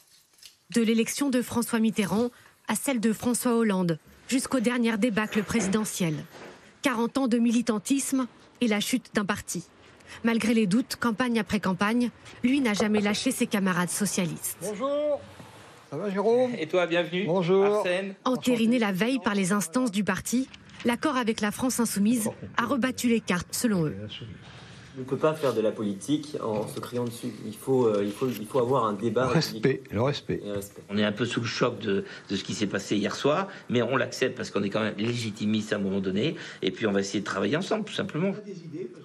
[0.75, 2.31] De l'élection de François Mitterrand
[2.67, 3.99] à celle de François Hollande,
[4.29, 6.15] jusqu'au dernier débâcle présidentiel.
[6.83, 8.27] 40 ans de militantisme
[8.61, 9.65] et la chute d'un parti.
[10.25, 12.11] Malgré les doutes, campagne après campagne,
[12.43, 14.57] lui n'a jamais lâché ses camarades socialistes.
[14.63, 15.21] Bonjour
[15.91, 16.55] Ça va Jérôme?
[16.59, 18.15] Et toi, bienvenue Bonjour Arsène.
[18.25, 20.49] Entériné la veille par les instances du parti,
[20.87, 23.97] l'accord avec la France insoumise a rebattu les cartes selon eux.
[24.97, 27.29] On ne peut pas faire de la politique en se criant dessus.
[27.47, 29.25] Il faut, euh, il faut, il faut avoir un débat.
[29.25, 30.43] Le respect, le respect.
[30.91, 33.49] On est un peu sous le choc de, de ce qui s'est passé hier soir,
[33.71, 36.37] mais on l'accepte parce qu'on est quand même légitimiste à un moment donné.
[36.61, 38.33] Et puis on va essayer de travailler ensemble, tout simplement.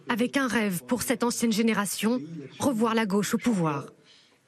[0.10, 2.20] Avec un rêve pour cette ancienne génération,
[2.60, 3.86] revoir la gauche au pouvoir.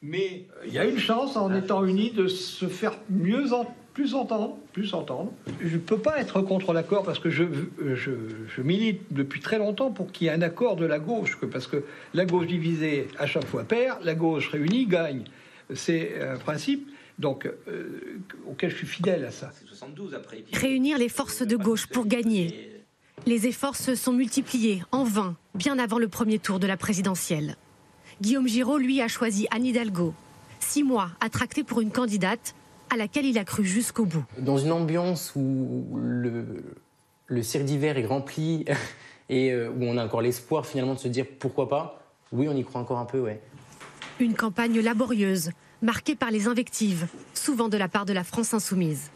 [0.01, 4.15] Mais il y a une chance en étant unis de se faire mieux entendre plus
[4.15, 5.31] entendre, plus entendre.
[5.61, 7.43] Je ne peux pas être contre l'accord parce que je,
[7.95, 11.67] je, milite depuis très longtemps pour qu'il y ait un accord de la gauche, parce
[11.67, 11.83] que
[12.13, 15.23] la gauche divisée à chaque fois perd, la gauche réunie gagne.
[15.73, 19.51] C'est un principe donc, euh, auquel je suis fidèle à ça.
[20.53, 22.71] Réunir les forces de gauche pour gagner.
[23.25, 27.57] Les efforts se sont multipliés en vain, bien avant le premier tour de la présidentielle.
[28.21, 30.13] Guillaume Giraud, lui, a choisi Anne Hidalgo.
[30.59, 32.55] Six mois à tracter pour une candidate
[32.89, 34.23] à laquelle il a cru jusqu'au bout.
[34.37, 36.63] Dans une ambiance où le,
[37.27, 38.65] le cirque d'hiver est rempli
[39.29, 42.55] et euh, où on a encore l'espoir finalement de se dire pourquoi pas, oui, on
[42.55, 43.41] y croit encore un peu, ouais.
[44.19, 49.11] Une campagne laborieuse, marquée par les invectives, souvent de la part de la France insoumise.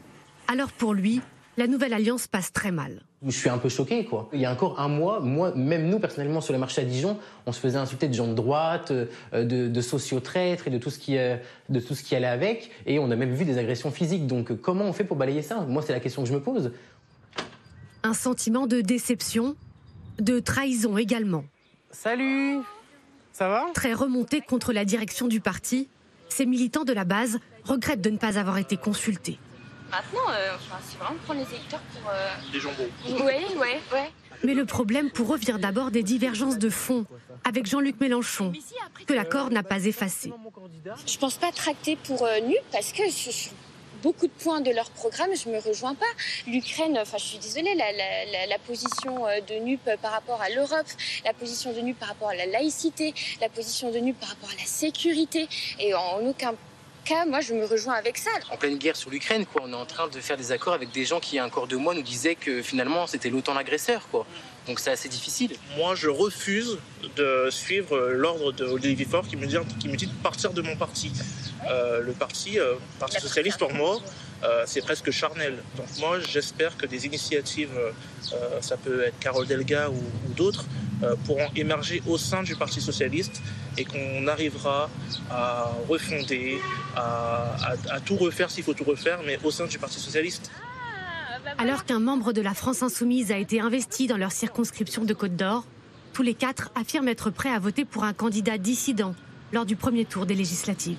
[0.48, 1.22] Alors pour lui,
[1.58, 3.04] la nouvelle alliance passe très mal.
[3.26, 4.30] Je suis un peu choqué, quoi.
[4.34, 7.18] Il y a encore un mois, moi, même nous, personnellement, sur le marché à Dijon,
[7.46, 10.90] on se faisait insulter de gens de droite, euh, de, de sociotraîtres et de tout,
[10.90, 11.38] ce qui, euh,
[11.70, 12.72] de tout ce qui allait avec.
[12.86, 14.28] Et on a même vu des agressions physiques.
[14.28, 15.62] Donc, euh, comment on fait pour balayer ça?
[15.62, 16.72] Moi, c'est la question que je me pose.
[18.04, 19.56] Un sentiment de déception,
[20.20, 21.46] de trahison également.
[21.92, 22.60] Salut
[23.32, 23.68] Ça va?
[23.74, 25.88] Très remonté contre la direction du parti,
[26.28, 29.38] ces militants de la base regrettent de ne pas avoir été consultés.
[29.94, 30.58] Maintenant, euh,
[30.90, 32.10] c'est vraiment prendre les électeurs pour.
[32.10, 32.90] Euh, des jambons.
[33.06, 34.00] Oui, oui, oui.
[34.44, 37.06] Mais le problème pour eux vient d'abord des divergences de fond
[37.44, 38.52] avec Jean-Luc Mélenchon,
[39.06, 40.34] que l'accord n'a pas effacé.
[41.06, 43.04] Je pense pas tracter pour euh, NUP parce que
[44.02, 46.06] beaucoup de points de leur programme, je me rejoins pas.
[46.48, 50.88] L'Ukraine, enfin, je suis désolée, la, position de NUP par rapport à l'Europe,
[51.24, 54.50] la position de NUP par rapport à la laïcité, la position de NUP par rapport
[54.50, 55.48] à la sécurité,
[55.80, 56.56] et en aucun
[57.04, 58.32] cas, moi, je me rejoins avec ça.
[58.52, 59.62] En pleine guerre sur l'Ukraine, quoi.
[59.66, 61.46] On est en train de faire des accords avec des gens qui, il y a
[61.46, 64.26] encore deux mois, nous disaient que finalement, c'était l'OTAN l'agresseur, quoi.
[64.68, 65.56] Donc c'est assez difficile.
[65.78, 66.78] Moi, je refuse
[67.16, 70.62] de suivre l'ordre de Olivier Faure qui me dit, qui me dit de partir de
[70.62, 71.12] mon parti.
[71.70, 74.00] Euh, le parti, euh, Parti socialiste, pour moi,
[74.44, 75.58] euh, c'est presque charnel.
[75.78, 77.72] Donc moi, j'espère que des initiatives,
[78.62, 80.02] ça peut être Carole Delga ou,
[80.36, 80.66] d'autres,
[81.26, 83.42] pourront émerger au sein du Parti socialiste
[83.78, 84.90] et qu'on arrivera
[85.30, 86.58] à refonder,
[86.96, 90.52] à tout refaire s'il faut tout refaire, mais au sein du Parti socialiste.
[91.58, 95.36] Alors qu'un membre de la France insoumise a été investi dans leur circonscription de Côte
[95.36, 95.66] d'Or,
[96.14, 99.16] tous les quatre affirment être prêts à voter pour un candidat dissident
[99.52, 100.98] lors du premier tour des législatives.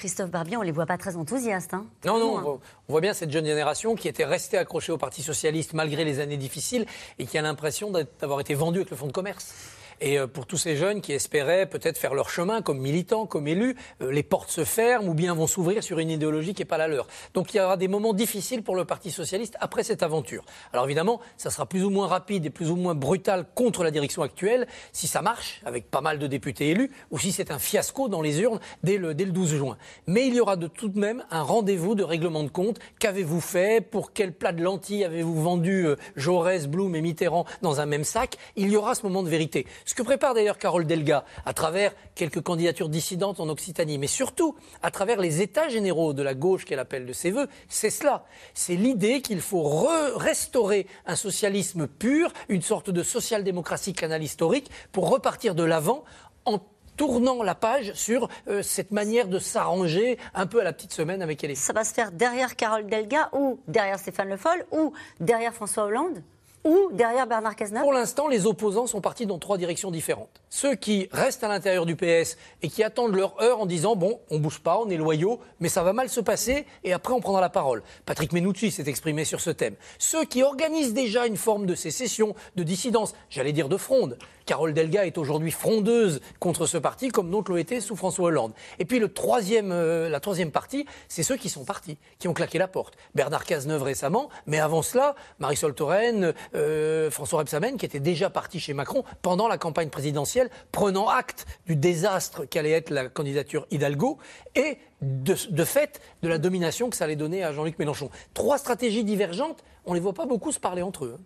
[0.00, 1.74] Christophe Barbier, on les voit pas très enthousiastes.
[1.74, 1.84] hein.
[2.06, 4.96] Non, non, on voit, on voit bien cette jeune génération qui était restée accrochée au
[4.96, 6.86] Parti Socialiste malgré les années difficiles
[7.18, 9.52] et qui a l'impression d'avoir été vendue avec le fonds de commerce.
[10.00, 13.46] Et euh, pour tous ces jeunes qui espéraient peut-être faire leur chemin comme militants, comme
[13.46, 16.66] élus, euh, les portes se ferment ou bien vont s'ouvrir sur une idéologie qui n'est
[16.66, 17.06] pas la leur.
[17.34, 20.44] Donc il y aura des moments difficiles pour le Parti socialiste après cette aventure.
[20.72, 23.90] Alors évidemment, ça sera plus ou moins rapide et plus ou moins brutal contre la
[23.90, 27.58] direction actuelle si ça marche, avec pas mal de députés élus, ou si c'est un
[27.58, 29.76] fiasco dans les urnes dès le, dès le 12 juin.
[30.06, 32.78] Mais il y aura de tout de même un rendez-vous de règlement de compte.
[32.98, 33.80] Qu'avez-vous fait?
[33.80, 38.04] Pour quel plat de lentilles avez-vous vendu euh, Jaurès, Blum et Mitterrand dans un même
[38.04, 38.36] sac?
[38.56, 39.66] Il y aura ce moment de vérité.
[39.90, 44.54] Ce que prépare d'ailleurs Carole Delga à travers quelques candidatures dissidentes en Occitanie, mais surtout
[44.82, 48.24] à travers les états généraux de la gauche qu'elle appelle de ses voeux, c'est cela.
[48.54, 54.70] C'est l'idée qu'il faut re- restaurer un socialisme pur, une sorte de social-démocratie canal historique,
[54.92, 56.04] pour repartir de l'avant
[56.44, 56.60] en
[56.96, 61.20] tournant la page sur euh, cette manière de s'arranger un peu à la petite semaine
[61.20, 61.56] avec elle.
[61.56, 65.82] Ça va se faire derrière Carole Delga ou derrière Stéphane Le Foll ou derrière François
[65.82, 66.22] Hollande?
[66.64, 70.40] Ou derrière Bernard Cazeneuve Pour l'instant, les opposants sont partis dans trois directions différentes.
[70.50, 74.20] Ceux qui restent à l'intérieur du PS et qui attendent leur heure en disant bon,
[74.30, 77.20] on bouge pas, on est loyaux, mais ça va mal se passer et après on
[77.20, 77.82] prendra la parole.
[78.04, 79.74] Patrick Menucci s'est exprimé sur ce thème.
[79.98, 84.18] Ceux qui organisent déjà une forme de sécession, de dissidence, j'allais dire de fronde.
[84.50, 88.52] Carole Delga est aujourd'hui frondeuse contre ce parti, comme d'autres l'ont été sous François Hollande.
[88.80, 92.34] Et puis le troisième, euh, la troisième partie, c'est ceux qui sont partis, qui ont
[92.34, 92.94] claqué la porte.
[93.14, 98.60] Bernard Cazeneuve récemment, mais avant cela, Marisol Touraine, euh, François Rebsamen, qui étaient déjà partis
[98.60, 104.18] chez Macron pendant la campagne présidentielle, prenant acte du désastre qu'allait être la candidature Hidalgo
[104.54, 108.10] et de, de fait de la domination que ça allait donner à Jean-Luc Mélenchon.
[108.34, 111.16] Trois stratégies divergentes, on ne les voit pas beaucoup se parler entre eux.
[111.18, 111.22] hein.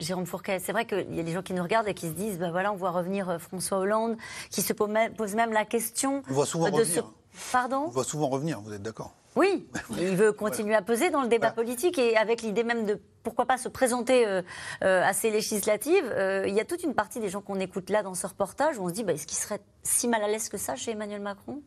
[0.00, 2.12] Jérôme Fourquet, c'est vrai qu'il y a des gens qui nous regardent et qui se
[2.12, 4.16] disent, ben voilà, on voit revenir euh, François Hollande,
[4.50, 7.12] qui se pose même, la question On voit souvent de revenir.
[7.52, 9.66] Pardon On va souvent revenir, vous êtes d'accord Oui,
[9.98, 13.46] il veut continuer à peser dans le débat politique et avec l'idée même de pourquoi
[13.46, 14.42] pas se présenter euh,
[14.82, 16.10] euh, à ces législatives.
[16.10, 18.78] Euh, il y a toute une partie des gens qu'on écoute là dans ce reportage
[18.78, 20.92] où on se dit, bah, est-ce qu'il serait si mal à l'aise que ça chez
[20.92, 21.62] Emmanuel Macron?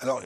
[0.00, 0.20] Alors,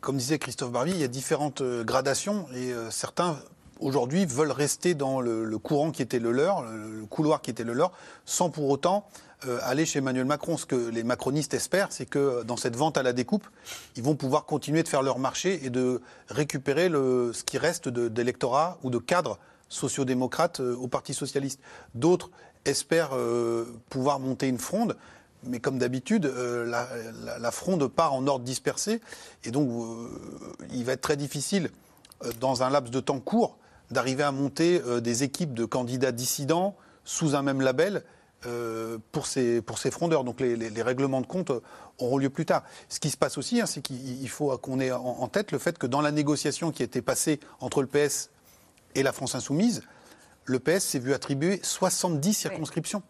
[0.00, 3.38] comme disait Christophe Barbier, il y a différentes gradations et certains
[3.80, 7.72] aujourd'hui veulent rester dans le, courant qui était le leur, le, couloir qui était le
[7.72, 7.92] leur,
[8.24, 9.06] sans pour autant
[9.46, 10.56] euh, aller chez Emmanuel Macron.
[10.56, 13.46] Ce que les macronistes espèrent, c'est que euh, dans cette vente à la découpe,
[13.96, 17.88] ils vont pouvoir continuer de faire leur marché et de récupérer le, ce qui reste
[17.88, 21.60] d'électorat ou de cadres sociodémocrates euh, au Parti socialiste.
[21.94, 22.30] D'autres
[22.64, 24.96] espèrent euh, pouvoir monter une fronde.
[25.44, 29.00] Mais comme d'habitude, la, fronde part en ordre dispersé.
[29.44, 29.70] Et donc,
[30.72, 31.70] il va être très difficile,
[32.40, 33.56] dans un laps de temps court,
[33.90, 38.02] d'arriver à monter euh, des équipes de candidats dissidents sous un même label
[38.46, 40.24] euh, pour, ces, pour ces frondeurs.
[40.24, 41.60] Donc, les, les- les règlements de compte euh,
[41.98, 42.62] auront lieu plus tard.
[42.88, 45.52] Ce qui se passe aussi, hein, c'est qu'il il faut qu'on ait en, en tête
[45.52, 48.30] le fait que dans la négociation qui a été passée entre le PS
[48.94, 49.82] et la France Insoumise,
[50.44, 53.02] le PS s'est vu attribuer 70 circonscriptions.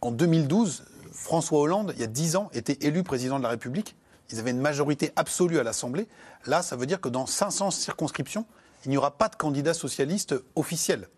[0.00, 3.96] En 2012, François Hollande, il y a 10 ans, était élu président de la République.
[4.30, 6.06] Ils avaient une majorité absolue à l'Assemblée.
[6.46, 8.44] Là, ça veut dire que dans 500 circonscriptions,
[8.84, 11.08] il n'y aura pas de candidat socialiste officiel.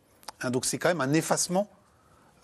[0.41, 1.69] Hein, donc c'est quand même un effacement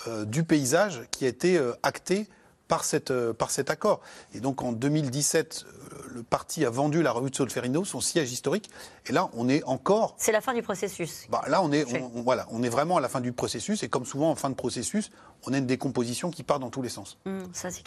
[0.09, 2.27] euh, du paysage qui a été euh, acté
[2.67, 4.01] par, cette, euh, par cet accord.
[4.35, 8.33] Et donc en 2017, euh, le parti a vendu la revue de Solferino, son siège
[8.33, 8.71] historique.
[9.07, 11.27] Et là, on est encore C'est la fin du processus.
[11.31, 13.83] bah, là, on est, on, on- voilà, on est vraiment à la fin du processus.
[13.83, 15.11] Et comme souvent en fin de processus,
[15.47, 17.19] on a une décomposition qui part dans tous les sens.
[17.27, 17.83] Hum, ça, c'est.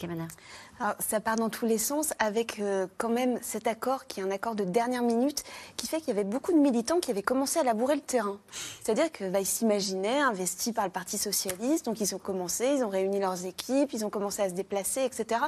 [0.80, 4.24] Alors, ça part dans tous les sens avec euh, quand même cet accord qui est
[4.24, 5.44] un accord de dernière minute
[5.76, 8.38] qui fait qu'il y avait beaucoup de militants qui avaient commencé à labourer le terrain.
[8.84, 12.84] C'est-à-dire qu'ils bah, ils s'imaginaient investis par le Parti Socialiste, donc ils ont commencé, ils
[12.84, 15.42] ont réuni leurs équipes, ils ont commencé à se déplacer, etc.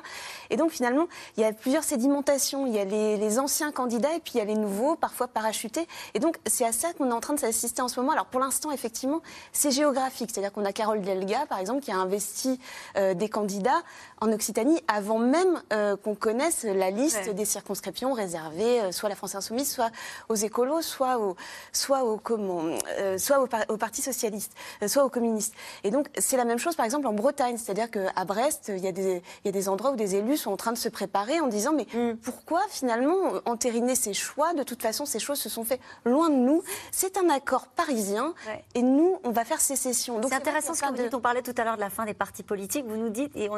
[0.49, 1.07] Et donc finalement,
[1.37, 2.65] il y a plusieurs sédimentations.
[2.65, 5.27] Il y a les, les anciens candidats et puis il y a les nouveaux, parfois
[5.27, 5.87] parachutés.
[6.15, 8.13] Et donc c'est à ça qu'on est en train de s'assister en ce moment.
[8.13, 9.21] Alors pour l'instant, effectivement,
[9.53, 10.31] c'est géographique.
[10.33, 12.59] C'est-à-dire qu'on a Carole Delga, par exemple, qui a investi
[12.97, 13.81] euh, des candidats
[14.21, 17.33] en Occitanie avant même euh, qu'on connaisse la liste Ouais.
[17.33, 19.91] des circonscriptions réservées, euh, soit à la France Insoumise, soit
[20.29, 21.35] aux écolos, soit au,
[21.71, 22.61] soit au, comment,
[22.99, 25.53] euh, soit au, par- au Parti Socialiste, euh, soit aux communistes.
[25.83, 27.57] Et donc, c'est la même chose, par exemple, en Bretagne.
[27.57, 30.37] C'est-à-dire qu'à Brest, il y, a des, il y a des endroits où des élus
[30.37, 32.15] sont en train de se préparer en disant, mais Mm.
[32.17, 34.53] pourquoi pourquoi finalement entériner ces choix?
[34.53, 36.63] De toute façon, ces choses se sont faites loin de nous.
[36.91, 38.33] C'est un accord parisien
[38.73, 40.19] et nous, on va faire sécession.
[40.27, 41.13] C'est intéressant ce que vous dites.
[41.13, 42.85] On parlait tout à l'heure de la fin des partis politiques.
[42.87, 43.49] Vous nous dites, et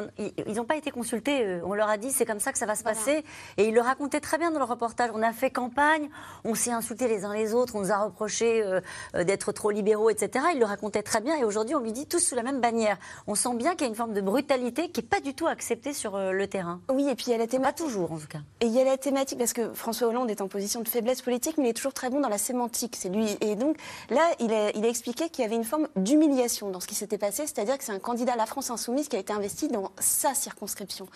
[0.46, 1.44] ils n'ont pas été consultés.
[1.44, 3.24] euh, On leur a dit, c'est comme ça que ça va se passer.
[3.56, 5.10] Et ils le racontaient très bien dans le reportage.
[5.14, 6.08] On a fait campagne,
[6.44, 8.80] on s'est insultés les uns les autres, on nous a reproché euh,
[9.14, 10.44] euh, d'être trop libéraux, etc.
[10.54, 11.36] Ils le racontaient très bien.
[11.36, 12.98] Et aujourd'hui, on lui dit tous sous la même bannière.
[13.26, 15.46] On sent bien qu'il y a une forme de brutalité qui n'est pas du tout
[15.46, 16.80] acceptée sur euh, le terrain.
[16.90, 17.76] Oui, et puis il y a la thématique.
[17.76, 18.38] Pas toujours, en tout cas.
[18.60, 21.22] Et il y a la thématique, parce que François Hollande est en position de faiblesse
[21.22, 22.96] politique, mais il est toujours très bon dans la sémantique.
[22.98, 23.36] C'est lui.
[23.40, 23.76] Et donc,
[24.10, 26.94] là, il a, il a expliqué qu'il y avait une forme d'humiliation dans ce qui
[26.94, 29.68] s'était passé, c'est-à-dire que c'est un candidat à la France Insoumise qui a été investi
[29.68, 31.06] dans sa circonscription.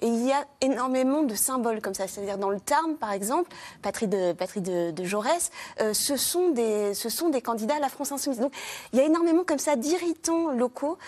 [0.00, 2.06] Et il y a énormément de symboles comme ça.
[2.06, 4.62] C'est-à-dire, dans le Tarn, par exemple, patrie de, patrie
[5.04, 8.40] Jaurès, euh, ce, sont des, candidats à la France Insoumise.
[8.40, 8.52] Donc,
[8.92, 10.98] il y a énormément comme ça d'irritants locaux.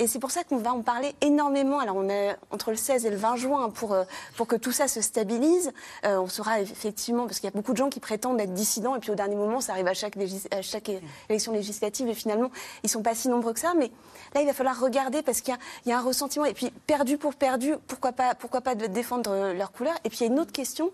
[0.00, 1.78] Et c'est pour ça qu'on va en parler énormément.
[1.78, 4.02] Alors, on est entre le 16 et le 20 juin pour, euh,
[4.36, 5.72] pour que tout ça se stabilise.
[6.04, 8.96] Euh, on saura effectivement, parce qu'il y a beaucoup de gens qui prétendent être dissidents,
[8.96, 10.16] et puis au dernier moment, ça arrive à chaque,
[10.50, 10.90] à chaque
[11.28, 12.50] élection législative, et finalement,
[12.82, 13.74] ils sont pas si nombreux que ça.
[13.76, 13.92] Mais
[14.34, 16.44] là, il va falloir regarder, parce qu'il y a- il y, a un ressentiment.
[16.44, 20.18] Et puis, perdu pour perdu, pourquoi pas, pourquoi pas de défendre leur couleur Et puis,
[20.20, 20.90] il y a une autre question,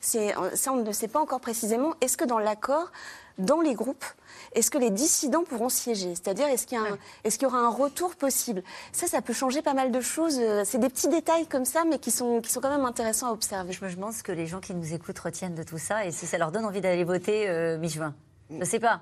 [0.00, 1.94] ça, on ne le sait pas encore précisément.
[2.00, 2.90] Est-ce que dans l'accord,
[3.38, 4.04] dans les groupes,
[4.52, 6.14] est-ce que les dissidents pourront siéger?
[6.14, 8.62] C'est-à-dire, est-ce qu'il y, aura un retour possible?
[8.92, 10.40] Ça, ça peut changer pas mal de choses.
[10.64, 13.32] C'est des petits détails comme ça, mais qui sont, qui sont quand même intéressants à
[13.32, 13.72] observer.
[13.72, 16.12] Je me demande ce que les gens qui nous écoutent retiennent de tout ça et
[16.12, 18.14] si ça leur donne envie d'aller voter euh, mi-juin.
[18.50, 19.00] Je ne sais pas.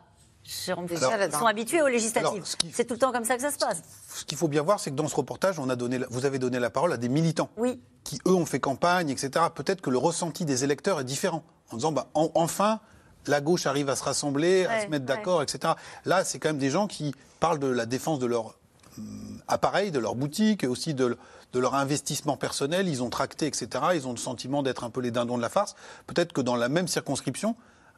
[0.51, 0.83] Je- Alors-
[1.27, 2.27] ils sont habitués aux législatives.
[2.43, 3.83] Alors, C'est tout le temps comme ça que ça se passe.
[4.15, 6.39] Ce qu'il faut bien voir, c'est que dans ce reportage, on a donné, vous avez
[6.39, 7.79] donné la parole à des militants Oui.
[8.03, 9.31] qui, eux, ont fait campagne, etc.
[9.55, 11.45] Peut-être que le ressenti des électeurs est différent.
[11.71, 12.81] En disant, bah, en- enfin,
[13.27, 15.75] la gauche arrive à se rassembler, à se mettre d'accord, etc.
[16.07, 18.57] Là, c'est quand même des gens qui parlent de la défense de leur
[18.97, 21.19] hum, appareil, de leur boutique, et aussi de,
[21.53, 22.89] de leur investissement personnel.
[22.89, 23.69] Ils ont tracté, etc.
[23.95, 25.75] Ils ont le sentiment d'être un peu les dindons de la farce.
[26.07, 27.55] Peut-être que dans la même circonscription,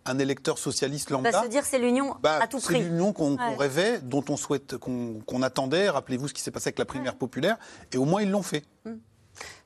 [0.07, 1.43] un électeur socialiste lambda...
[1.43, 2.83] se dire c'est l'union Bah, à tout c'est prix.
[2.83, 5.89] l'union qu'on rêvait, dont on souhaite, qu'on qu'on attendait.
[5.91, 7.59] Rappelez-vous ce qui s'est passé avec la primaire populaire,
[7.93, 8.65] et au moins ils l'ont fait.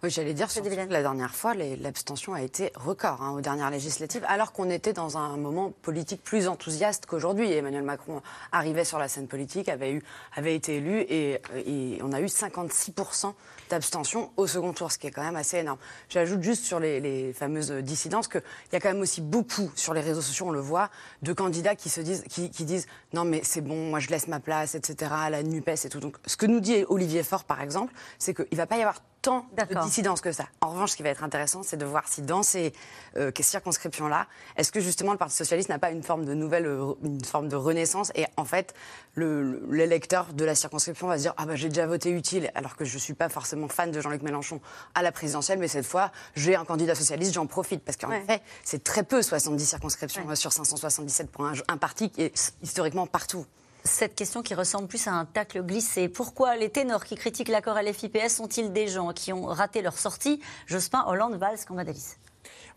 [0.02, 3.70] Oui, j'allais dire, surtout que la dernière fois, l'abstention a été record hein, aux dernières
[3.70, 7.50] législatives, alors qu'on était dans un moment politique plus enthousiaste qu'aujourd'hui.
[7.52, 8.20] Emmanuel Macron
[8.52, 10.02] arrivait sur la scène politique, avait, eu,
[10.36, 13.32] avait été élu, et, et on a eu 56%
[13.70, 15.78] d'abstention au second tour, ce qui est quand même assez énorme.
[16.08, 19.94] J'ajoute juste sur les, les fameuses dissidences qu'il y a quand même aussi beaucoup sur
[19.94, 20.90] les réseaux sociaux, on le voit,
[21.22, 24.28] de candidats qui se disent, qui, qui disent non mais c'est bon, moi je laisse
[24.28, 25.10] ma place, etc.
[25.30, 26.00] la Nupes et tout.
[26.00, 29.00] Donc ce que nous dit Olivier Faure par exemple, c'est qu'il va pas y avoir
[29.24, 30.44] tant de dissidence que ça.
[30.60, 32.72] En revanche, ce qui va être intéressant, c'est de voir si dans ces
[33.16, 36.92] euh, circonscriptions-là, est-ce que justement le Parti socialiste n'a pas une forme de nouvelle, euh,
[37.02, 38.74] une forme de renaissance et en fait,
[39.14, 42.50] le- le- l'électeur de la circonscription va se dire ah bah j'ai déjà voté utile,
[42.54, 44.60] alors que je suis pas forcément fan de Jean-Luc Mélenchon
[44.94, 48.20] à la présidentielle, mais cette fois j'ai un candidat socialiste, j'en profite parce qu'en Ouais.
[48.22, 53.06] effet, c'est très peu 70 circonscriptions sur 577 pour un, un parti qui est historiquement
[53.06, 53.46] partout.
[53.86, 56.08] Cette question qui ressemble plus à un tacle glissé.
[56.08, 60.40] Pourquoi les ténors qui critiquent l'accord LFI-PS sont-ils des gens qui ont raté leur sortie?
[60.66, 62.14] Jospin, Hollande, Valls, Cambadélis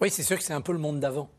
[0.01, 1.29] Oui, c'est sûr que c'est un peu le monde d'avant.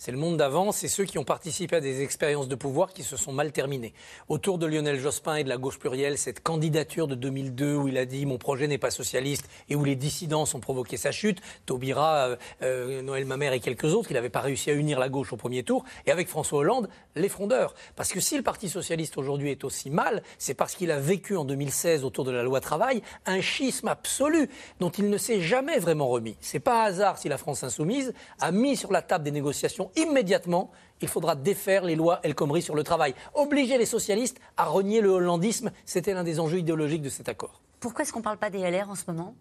[0.00, 3.02] C'est le monde d'avant, c'est ceux qui ont participé à des expériences de pouvoir qui
[3.02, 3.92] se sont mal terminées.
[4.30, 7.98] Autour de Lionel Jospin et de la gauche plurielle, cette candidature de 2002 où il
[7.98, 11.42] a dit mon projet n'est pas socialiste et où les dissidences ont provoqué sa chute,
[11.66, 15.10] Taubira, euh, euh, Noël Mamère et quelques autres, il n'avait pas réussi à unir la
[15.10, 17.74] gauche au premier tour, et avec François Hollande, les frondeurs.
[17.94, 21.36] Parce que si le Parti socialiste aujourd'hui est aussi mal, c'est parce qu'il a vécu
[21.36, 24.48] en 2016 autour de la loi travail un schisme absolu
[24.78, 26.38] dont il ne s'est jamais vraiment remis.
[26.40, 30.70] C'est pas hasard si la France insoumise a mis sur la table des négociations immédiatement.
[31.02, 33.14] Il faudra défaire les lois El Khomri sur le travail.
[33.34, 37.60] Obliger les socialistes à renier le hollandisme, c'était l'un des enjeux idéologiques de cet accord.
[37.80, 39.34] Pourquoi est-ce qu'on ne parle pas des LR en ce moment?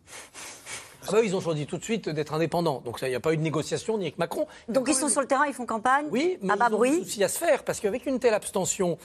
[1.07, 2.81] Ah bah, ils ont choisi tout de suite d'être indépendants.
[2.83, 4.47] Donc il n'y a pas eu de négociation ni avec Macron.
[4.67, 6.07] Donc ils sont sur le terrain, ils font campagne?
[6.11, 8.19] Oui, mais à bas ils ont bruit des soucis à se faire parce qu'avec une
[8.19, 8.97] telle abstention,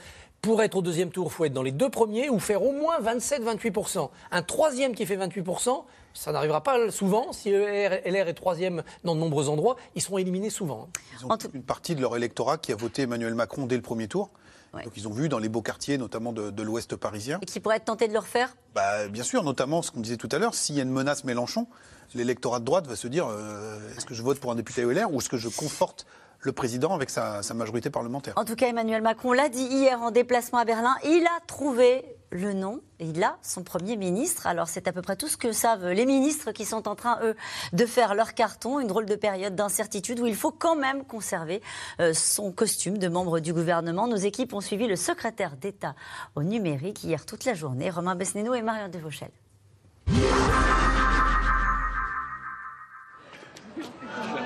[0.45, 2.73] pour être au deuxième tour, il faut être dans les deux premiers ou faire au
[2.73, 4.11] moins 27-28%.
[4.31, 7.33] Un troisième qui fait 28%, ça n'arrivera pas souvent.
[7.33, 10.91] Si LR, LR est troisième dans de nombreux endroits, ils seront éliminés souvent.
[11.19, 14.07] Ils ont une partie de leur électorat qui a voté Emmanuel Macron dès le premier
[14.07, 14.29] tour.
[14.75, 17.39] Donc ils ont vu dans les beaux quartiers, notamment de, de l'Ouest parisien.
[17.41, 18.55] et qui pourraient être tentés de le refaire?
[18.75, 21.25] Bah, bien sûr, notamment ce qu'on disait tout à l'heure, s'il y a une menace
[21.25, 21.69] Mélenchon,
[22.15, 25.11] l'électorat de droite va se dire euh, est-ce que je vote pour un député LR
[25.11, 26.07] ou est-ce que je conforte
[26.45, 30.01] le président avec sa, sa majorité parlementaire En tout cas, Emmanuel Macron l'a dit hier
[30.03, 34.47] en déplacement à Berlin, il a trouvé le nom, il a son Premier ministre.
[34.47, 37.19] Alors c'est à peu près tout ce que savent les ministres qui sont en train,
[37.23, 37.35] eux,
[37.73, 41.63] de faire leur carton, une drôle de période d'incertitude où il faut quand même conserver
[42.01, 44.09] euh, son costume de membre du gouvernement.
[44.09, 45.95] Nos équipes ont suivi le secrétaire d'État
[46.35, 49.31] au numérique hier toute la journée, Romain Besnéno et Marion Devauchel.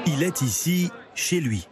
[0.07, 1.69] Il est ici, chez lui,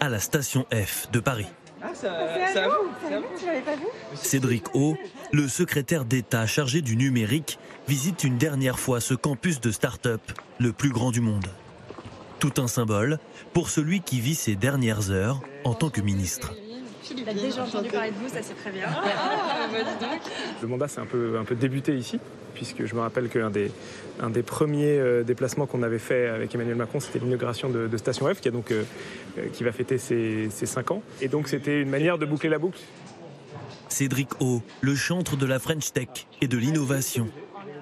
[0.00, 1.46] à la station F de Paris.
[1.82, 3.26] Ah, c'est à vous, c'est à vous.
[3.38, 3.84] Tu l'avais pas vu
[4.14, 4.96] Cédric O,
[5.32, 10.20] le secrétaire d'État chargé du numérique, visite une dernière fois ce campus de start-up,
[10.58, 11.46] le plus grand du monde.
[12.38, 13.18] Tout un symbole
[13.52, 16.52] pour celui qui vit ses dernières heures en tant que ministre.
[17.16, 18.86] Il a déjà entendu parler de vous, ça c'est très bien.
[20.62, 22.20] Le mandat s'est un peu, un peu débuté ici,
[22.54, 23.70] puisque je me rappelle qu'un des,
[24.20, 27.96] un des premiers euh, déplacements qu'on avait fait avec Emmanuel Macron, c'était l'inauguration de, de,
[27.96, 28.84] Station F, qui, a donc, euh,
[29.38, 31.02] euh, qui va fêter ses, ses 5 ans.
[31.20, 32.78] Et donc c'était une manière de boucler la boucle.
[33.88, 36.08] Cédric O, le chantre de la French Tech
[36.40, 37.28] et de l'innovation,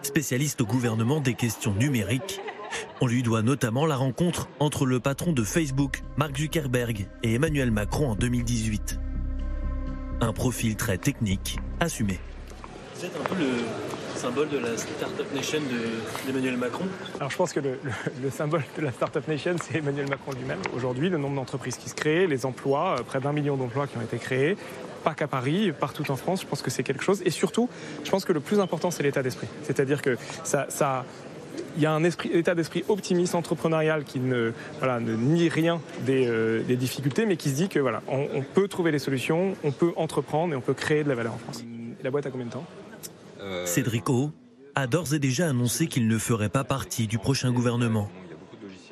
[0.02, 2.40] spécialiste au gouvernement des questions numériques.
[3.00, 7.70] On lui doit notamment la rencontre entre le patron de Facebook, Mark Zuckerberg, et Emmanuel
[7.70, 8.98] Macron en 2018.
[10.20, 12.18] Un profil très technique, assumé.
[12.96, 13.46] Vous êtes un peu le
[14.18, 15.60] symbole de la Startup Nation
[16.26, 16.84] d'Emmanuel Macron
[17.18, 20.32] Alors je pense que le, le, le symbole de la Startup Nation, c'est Emmanuel Macron
[20.32, 20.58] lui-même.
[20.74, 23.96] Aujourd'hui, le nombre d'entreprises qui se créent, les emplois, euh, près d'un million d'emplois qui
[23.96, 24.56] ont été créés,
[25.04, 27.22] pas qu'à Paris, partout en France, je pense que c'est quelque chose.
[27.24, 27.68] Et surtout,
[28.02, 29.46] je pense que le plus important, c'est l'état d'esprit.
[29.62, 31.04] C'est-à-dire que ça,
[31.76, 34.52] il y a un état d'esprit optimiste entrepreneurial qui ne,
[35.16, 38.66] nie rien des, euh, des, difficultés, mais qui se dit que voilà, on, on, peut
[38.66, 41.64] trouver des solutions, on peut entreprendre et on peut créer de la valeur en France.
[42.02, 42.66] La boîte a combien de temps?
[43.40, 43.66] Euh...
[43.66, 44.30] Cédric O
[44.74, 48.08] a d'ores et déjà annoncé qu'il ne ferait pas partie du prochain gouvernement.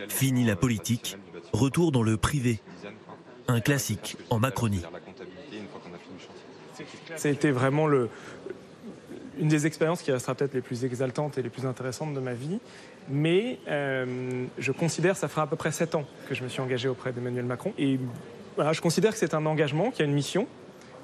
[0.08, 1.16] Fini la politique,
[1.52, 2.60] retour dans le privé.
[3.48, 4.82] Un classique en Macronie.
[7.14, 8.10] Ça a été vraiment le,
[9.38, 12.34] une des expériences qui restera peut-être les plus exaltantes et les plus intéressantes de ma
[12.34, 12.58] vie.
[13.08, 16.60] Mais euh, je considère, ça fera à peu près sept ans que je me suis
[16.60, 17.72] engagé auprès d'Emmanuel Macron.
[17.78, 18.00] Et
[18.56, 20.46] voilà, je considère que c'est un engagement, qui a une mission.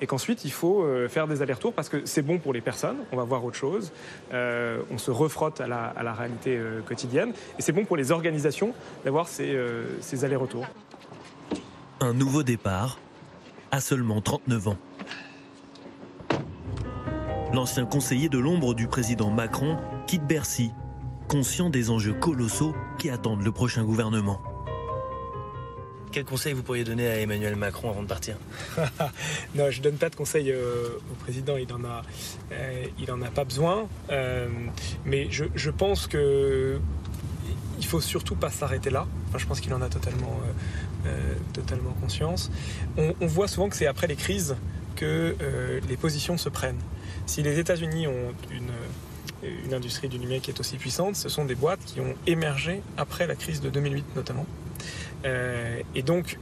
[0.02, 2.96] Et qu'ensuite, il faut euh, faire des allers-retours parce que c'est bon pour les personnes,
[3.12, 3.92] on va voir autre chose,
[4.32, 8.74] euh, on se refrotte à la, réalité euh, quotidienne, et c'est bon pour les organisations
[9.04, 9.56] d'avoir ces,
[10.00, 10.66] ces allers-retours.
[12.00, 12.98] Un nouveau départ
[13.70, 14.76] à seulement 39 ans.
[17.54, 19.76] L'ancien conseiller de l'ombre du président Macron
[20.08, 20.72] quitte Bercy,
[21.28, 24.40] conscient des enjeux colossaux qui attendent le prochain gouvernement.
[26.12, 28.36] Quel conseil vous pourriez donner à Emmanuel Macron avant de partir
[29.54, 32.02] Non, je ne donne pas de conseils euh, au président, il n'en a,
[32.52, 33.88] euh, a pas besoin.
[34.10, 34.46] Euh,
[35.06, 36.78] mais je, pense que
[37.78, 39.06] il faut surtout pas s'arrêter là.
[39.38, 40.38] Je pense qu'il en a totalement,
[41.54, 42.50] totalement conscience.
[42.98, 44.56] On, on, voit souvent que c'est après les crises
[44.94, 45.34] que
[45.88, 46.80] les positions se prennent.
[47.24, 48.70] Si les États-Unis ont une,
[49.64, 52.82] une industrie du numérique qui est aussi puissante, ce sont des boîtes qui ont émergé
[52.98, 54.46] après la crise de 2008 notamment.
[55.24, 56.38] Euh, et donc,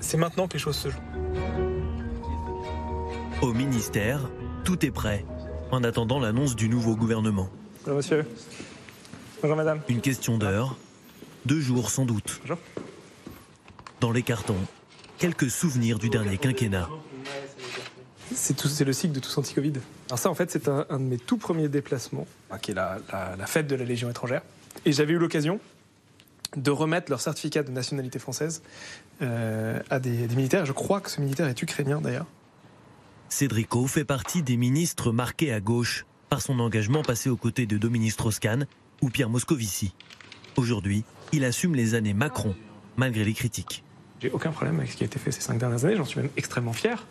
[0.00, 0.98] c'est maintenant que les choses se jouent.
[3.42, 4.20] Au ministère,
[4.64, 5.24] tout est prêt,
[5.70, 7.48] en attendant l'annonce du nouveau gouvernement.
[7.84, 8.26] Bonjour monsieur.
[9.42, 9.80] Bonjour madame.
[9.88, 10.76] Une question d'heure,
[11.44, 12.40] deux jours sans doute.
[12.42, 12.58] Bonjour.
[14.00, 14.56] Dans les cartons,
[15.18, 16.88] quelques souvenirs du dernier quinquennat.
[18.34, 19.74] C'est le cycle de tous anti-Covid.
[20.08, 22.26] Alors ça, en fait, c'est un, un, de mes tout premiers déplacements,
[22.60, 24.42] qui est la, la, la fête de la Légion étrangère.
[24.84, 25.60] Et j'avais eu l'occasion
[26.56, 28.62] de remettre leur certificat de nationalité française
[29.22, 30.66] euh, à des, des, militaires.
[30.66, 32.26] Je crois que ce militaire est ukrainien d'ailleurs.
[33.28, 37.78] Cédrico fait partie des ministres marqués à gauche par son engagement passé aux côtés de
[37.78, 38.66] Dominique Strauss-Kahn
[39.02, 39.94] ou Pierre Moscovici.
[40.56, 42.54] Aujourd'hui, il assume les années Macron,
[42.96, 43.84] malgré les critiques.
[44.20, 46.20] J'ai aucun problème avec ce qui a été fait ces cinq dernières années, j'en suis
[46.20, 47.06] même extrêmement fier.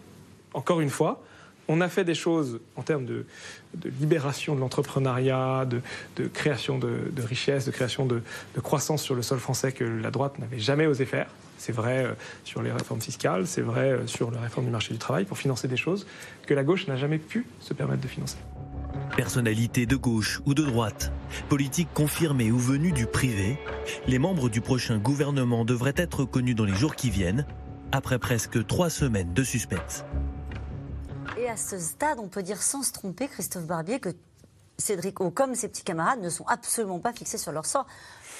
[0.53, 1.23] Encore une fois,
[1.67, 3.25] on a fait des choses en termes de,
[3.99, 8.21] libération de l'entrepreneuriat, de, création de, de richesses, de création de,
[8.61, 11.27] croissance sur le sol français que la droite n'avait jamais osé faire.
[11.57, 12.13] C'est vrai euh,
[12.43, 15.37] sur les réformes fiscales, c'est vrai euh, sur la réforme du marché du travail, pour
[15.37, 16.05] financer des choses
[16.45, 18.37] que la gauche n'a jamais pu se permettre de financer.
[19.15, 21.13] Personnalité de gauche ou de droite,
[21.47, 23.57] politique confirmée ou venue du privé,
[24.07, 27.45] les membres du prochain gouvernement devraient être connus dans les jours qui viennent,
[27.91, 30.03] après presque trois semaines de suspense.
[31.37, 34.09] Et à ce stade, on peut dire sans se tromper, Christophe Barbier, que
[34.77, 37.85] Cédric O, comme ses petits camarades, ne sont absolument pas fixés sur leur sort.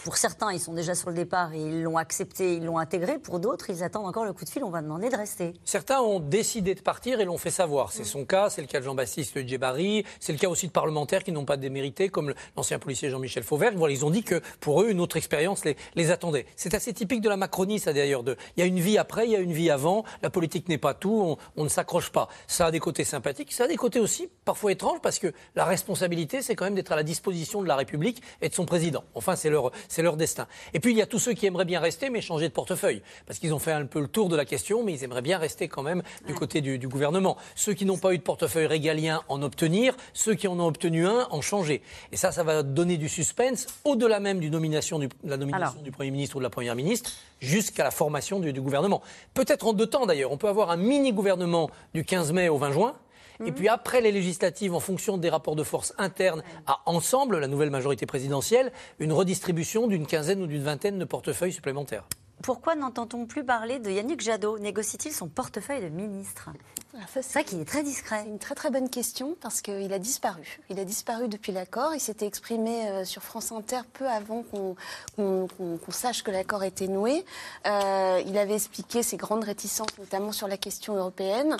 [0.06, 3.18] Pour certains, ils sont déjà sur le départ et ils l'ont accepté, ils l'ont intégré.
[3.18, 4.64] Pour d'autres, ils attendent encore le coup de fil.
[4.64, 5.56] On va demander de rester.
[5.64, 7.92] Certains ont décidé de partir et l'ont fait savoir.
[7.92, 11.24] C'est son cas, c'est le cas de Jean-Baptiste Djebari, c'est le cas aussi de parlementaires
[11.24, 13.72] qui n'ont pas démérité, comme l'ancien policier Jean-Michel Fauvert.
[13.76, 16.46] Voilà, ils ont dit que pour eux, une autre expérience les, les attendait.
[16.56, 18.22] C'est assez typique de la Macronie, ça d'ailleurs.
[18.28, 20.04] Il y a une vie après, il y a une vie avant.
[20.22, 21.20] La politique n'est pas tout.
[21.20, 22.28] On, on ne s'accroche pas.
[22.46, 25.66] Ça a des côtés sympathiques, ça a des côtés aussi parfois étranges parce que la
[25.66, 29.04] responsabilité, c'est quand même d'être à la disposition de la République et de son président.
[29.16, 30.48] Enfin, c'est leur, c'est leur destin.
[30.74, 33.02] Et puis, il y a tous ceux qui aimeraient bien rester, mais changer de portefeuille.
[33.26, 35.38] Parce qu'ils ont fait un peu le tour de la question, mais ils aimeraient bien
[35.38, 37.38] rester quand même du côté du, du gouvernement.
[37.56, 41.08] Ceux qui n'ont pas eu de portefeuille régalien en obtenir, ceux qui en ont obtenu
[41.08, 41.82] un en changer.
[42.12, 45.84] Et ça, ça va donner du suspense au-delà même du nomination du, la nomination Alors.
[45.84, 49.02] du Premier ministre ou de la Première ministre jusqu'à la formation du, du gouvernement.
[49.34, 50.32] Peut-être en deux temps d'ailleurs.
[50.34, 52.96] On peut avoir un mini-gouvernement du 15 mai au 20 juin.
[53.44, 57.48] Et puis après les législatives, en fonction des rapports de force internes à Ensemble, la
[57.48, 62.06] nouvelle majorité présidentielle, une redistribution d'une quinzaine ou d'une vingtaine de portefeuilles supplémentaires.
[62.42, 64.60] Pourquoi n'entend-on plus parler de Yannick Jadot?
[64.60, 66.50] Négocie-t-il son portefeuille de ministre?
[67.12, 68.22] C'est vrai qu'il est très discret.
[68.24, 70.60] C'est une très très bonne question parce qu'il a disparu.
[70.70, 71.94] Il a disparu depuis l'accord.
[71.94, 74.76] Il s'était exprimé euh, sur France Inter peu avant qu'on
[75.90, 77.26] sache que l'accord était noué.
[77.66, 81.58] Euh, il avait expliqué ses grandes réticences, notamment sur la question européenne.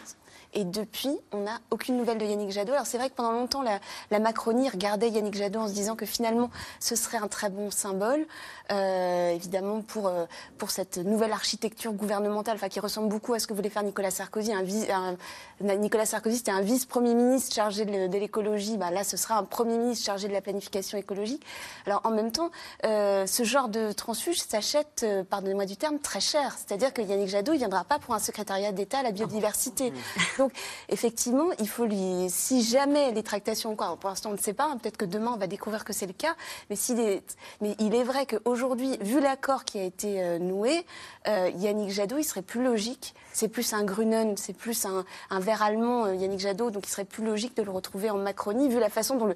[0.58, 2.72] Et depuis, on n'a aucune nouvelle de Yannick Jadot.
[2.72, 3.80] Alors c'est vrai que pendant longtemps, la,
[4.10, 6.50] la Macronie regardait Yannick Jadot en se disant que finalement,
[6.80, 8.26] ce serait un très bon symbole,
[8.72, 10.26] euh, évidemment pour euh,
[10.58, 14.12] pour cette nouvelle architecture gouvernementale, enfin qui ressemble beaucoup à ce que voulait faire Nicolas
[14.12, 14.54] Sarkozy.
[14.54, 15.18] Un, vice- un-
[15.76, 18.78] Nicolas Sarkozy, c'était un vice-premier ministre chargé de, de l'écologie.
[18.78, 21.46] Bah, là, ce sera un premier ministre chargé de la planification écologique.
[21.86, 22.50] Alors en même temps,
[22.86, 26.56] euh, ce genre de transfuge s'achète, pardonnez-moi du terme, très cher.
[26.58, 29.92] C'est-à-dire que Yannick Jadot, il viendra pas pour un secrétariat d'État à la biodiversité.
[30.38, 30.45] Donc
[30.90, 34.66] effectivement, il faut lui, si jamais les tractations, quoi, pour l'instant on ne sait pas,
[34.66, 36.36] hein, peut-être que demain on va découvrir que c'est le cas,
[36.70, 36.76] mais,
[37.80, 40.86] il est vrai qu'aujourd'hui, vu l'accord qui a été euh, noué,
[41.28, 45.40] euh, Yannick Jadot, il serait plus logique, c'est plus un Grunen, c'est plus un, un
[45.40, 48.70] vert allemand, euh, Yannick Jadot, donc il serait plus logique de le retrouver en Macronie,
[48.70, 49.36] vu la façon dont, le,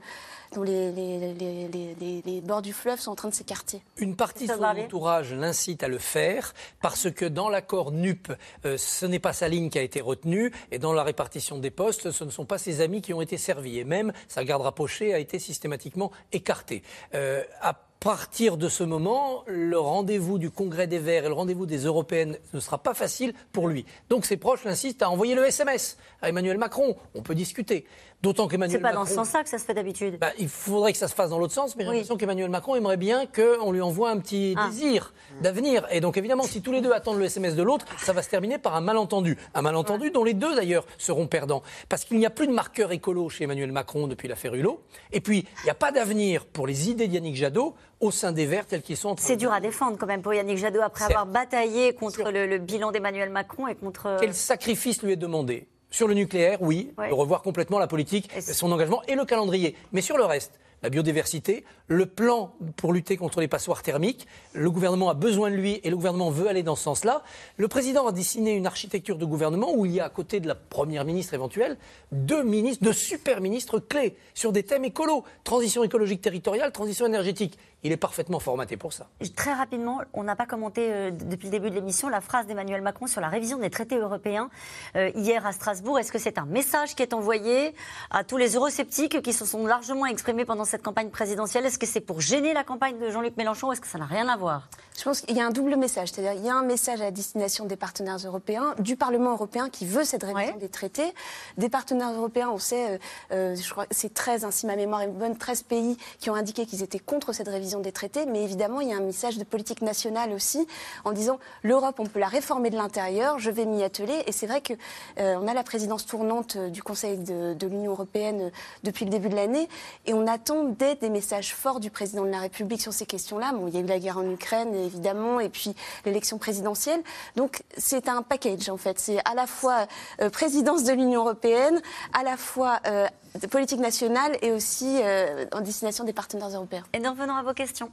[0.53, 3.81] dont les, les, les, les- les- les bords du fleuve sont en train de s'écarter.
[3.97, 8.31] Une partie de son entourage l'incite à le faire parce que dans l'accord NUP,
[8.65, 11.71] euh, ce n'est pas sa ligne qui a été retenue et dans la répartition des
[11.71, 13.79] postes, ce ne sont pas ses amis qui ont été servis.
[13.79, 16.83] Et même sa garde rapprochée a été systématiquement écartée.
[17.13, 21.65] Euh, à partir de ce moment, le rendez-vous du Congrès des Verts et le rendez-vous
[21.65, 23.85] des Européennes ne sera pas facile pour lui.
[24.09, 26.95] Donc ses proches l'insistent à envoyer le SMS à Emmanuel Macron.
[27.13, 27.85] On peut discuter.
[28.21, 29.03] D'autant qu'Emmanuel C'est pas Macron...
[29.03, 30.17] dans ce sens-là que ça se fait d'habitude.
[30.19, 31.95] Bah, il faudrait que ça se fasse dans l'autre sens, mais j'ai Oui.
[31.95, 34.67] l'impression qu'Emmanuel Macron aimerait bien qu'on lui envoie un petit Ah.
[34.67, 35.87] désir d'avenir.
[35.89, 38.29] Et donc, évidemment, si tous les deux attendent le SMS de l'autre, ça va se
[38.29, 39.37] terminer par un malentendu.
[39.53, 41.63] Un malentendu dont les deux, d'ailleurs, seront perdants.
[41.87, 44.81] Parce qu'il n'y a plus de marqueur écolo chez Emmanuel Macron depuis l'affaire Hulot.
[45.13, 48.45] Et puis, il n'y a pas d'avenir pour les idées d'Yannick Jadot au sein des
[48.45, 51.25] Verts tels qu'ils sont C'est dur à défendre quand même pour Yannick Jadot après avoir
[51.25, 54.17] bataillé contre le, le bilan d'Emmanuel Macron et contre.
[54.19, 58.71] Quel sacrifice lui est demandé Sur le nucléaire, oui, de revoir complètement la politique, son
[58.71, 59.75] engagement et le calendrier.
[59.91, 64.69] Mais sur le reste, la biodiversité, le plan pour lutter contre les passoires thermiques, le
[64.71, 67.23] gouvernement a besoin de lui et le gouvernement veut aller dans ce sens-là.
[67.57, 70.47] Le président a dessiné une architecture de gouvernement où il y a à côté de
[70.47, 71.77] la première ministre éventuelle
[72.11, 77.57] deux ministres, deux super ministres clés sur des thèmes écolos, transition écologique territoriale, transition énergétique.
[77.83, 79.07] Il est parfaitement formaté pour ça.
[79.37, 82.81] Très rapidement, on n'a pas commenté euh, depuis le début de l'émission la phrase d'Emmanuel
[82.81, 84.49] Macron sur la révision des traités européens
[84.97, 85.97] euh, hier à Strasbourg.
[85.97, 87.73] Est-ce que c'est un message qui est envoyé
[88.11, 91.87] à tous les eurosceptiques qui se sont largement exprimés pendant cette campagne présidentielle Est-ce que
[91.87, 94.37] c'est pour gêner la campagne de Jean-Luc Mélenchon ou est-ce que ça n'a rien à
[94.37, 94.69] voir?
[94.97, 97.05] Je pense qu'il y a un double message, c'est-à-dire il y a un message à
[97.05, 101.13] la destination des partenaires européens, du Parlement européen qui veut cette révision des traités,
[101.57, 102.97] des partenaires européens, on sait, euh,
[103.31, 106.29] euh, je crois que c'est 13, hein, si ma mémoire est bonne, 13 pays qui
[106.29, 109.01] ont indiqué qu'ils étaient contre cette révision des traités, mais évidemment il y a un
[109.01, 110.67] message de politique nationale aussi,
[111.05, 114.47] en disant l'Europe on peut la réformer de l'intérieur, je vais m'y atteler, et c'est
[114.47, 114.73] vrai que
[115.19, 118.51] euh, a la présidence tournante du Conseil de, de l'Union européenne
[118.83, 119.67] depuis le début de l'année,
[120.05, 123.53] et on attend dès des messages forts du président de la République sur ces questions-là.
[123.67, 127.01] Il y a eu la guerre en Ukraine, évidemment, et puis l'élection présidentielle.
[127.35, 128.99] Donc c'est un package, en fait.
[128.99, 129.87] C'est à la fois
[130.21, 131.81] euh, présidence de l'Union européenne,
[132.13, 133.07] à la fois euh,
[133.51, 136.83] politique nationale et aussi euh, en destination des partenaires européens.
[136.93, 137.91] Et nous revenons à vos questions.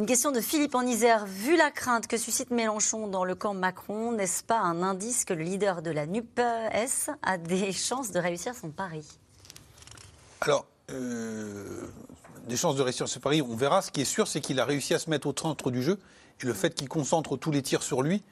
[0.00, 0.82] Une question de Philippe en.
[1.26, 5.34] Vu la crainte que suscite Mélenchon dans le camp Macron, n'est-ce pas un indice que
[5.34, 9.06] le leader de la NUPES a des chances de réussir son pari?
[10.40, 11.82] Alors, euh,
[12.48, 13.82] des chances de réussir ce pari, on verra.
[13.82, 15.98] Ce qui est sûr, c'est qu'il a réussi à se mettre au centre du jeu.
[16.42, 18.22] Et le fait qu'il concentre tous les tirs sur lui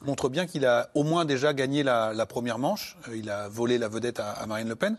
[0.00, 2.98] montre bien qu'il a au moins déjà gagné la, première manche.
[3.08, 4.96] Euh, il a volé la vedette à, Marine Le Pen.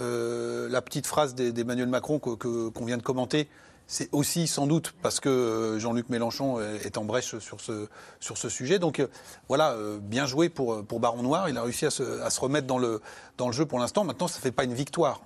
[0.00, 3.46] Euh, la petite phrase d'E- d'Emmanuel Macron que- que- qu'on vient de commenter,
[3.86, 8.78] c'est aussi sans doute parce que euh, Jean-Luc Mélenchon est en brèche sur ce, sujet.
[8.78, 9.06] Donc euh,
[9.48, 11.48] voilà, euh, bien joué pour, Baron Noir.
[11.48, 13.00] Il a réussi à se, à se remettre dans le,
[13.38, 14.04] dans le jeu pour l'instant.
[14.04, 15.20] Maintenant, ça ne fait pas une victoire.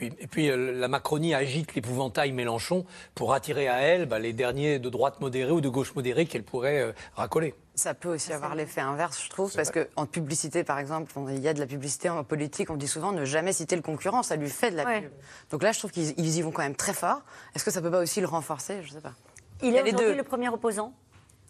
[0.00, 2.84] Et puis, euh, la Macronie agite l'épouvantail Mélenchon
[3.14, 6.42] pour attirer à elle bah, les derniers de droite modérée ou de gauche modérée qu'elle
[6.42, 7.54] pourrait euh, racoler.
[7.74, 11.48] Ça peut aussi avoir l'effet inverse, je trouve, parce qu'en publicité, par exemple, il y
[11.48, 14.36] a de la publicité en politique, on dit souvent ne jamais citer le concurrent, ça
[14.36, 15.10] lui fait de la pub.
[15.50, 17.22] Donc là, je trouve qu'ils y vont quand même très fort.
[17.54, 18.82] Est-ce que ça peut pas aussi le renforcer?
[18.82, 19.14] Je ne sais pas.
[19.62, 20.92] Il est aujourd'hui le premier opposant,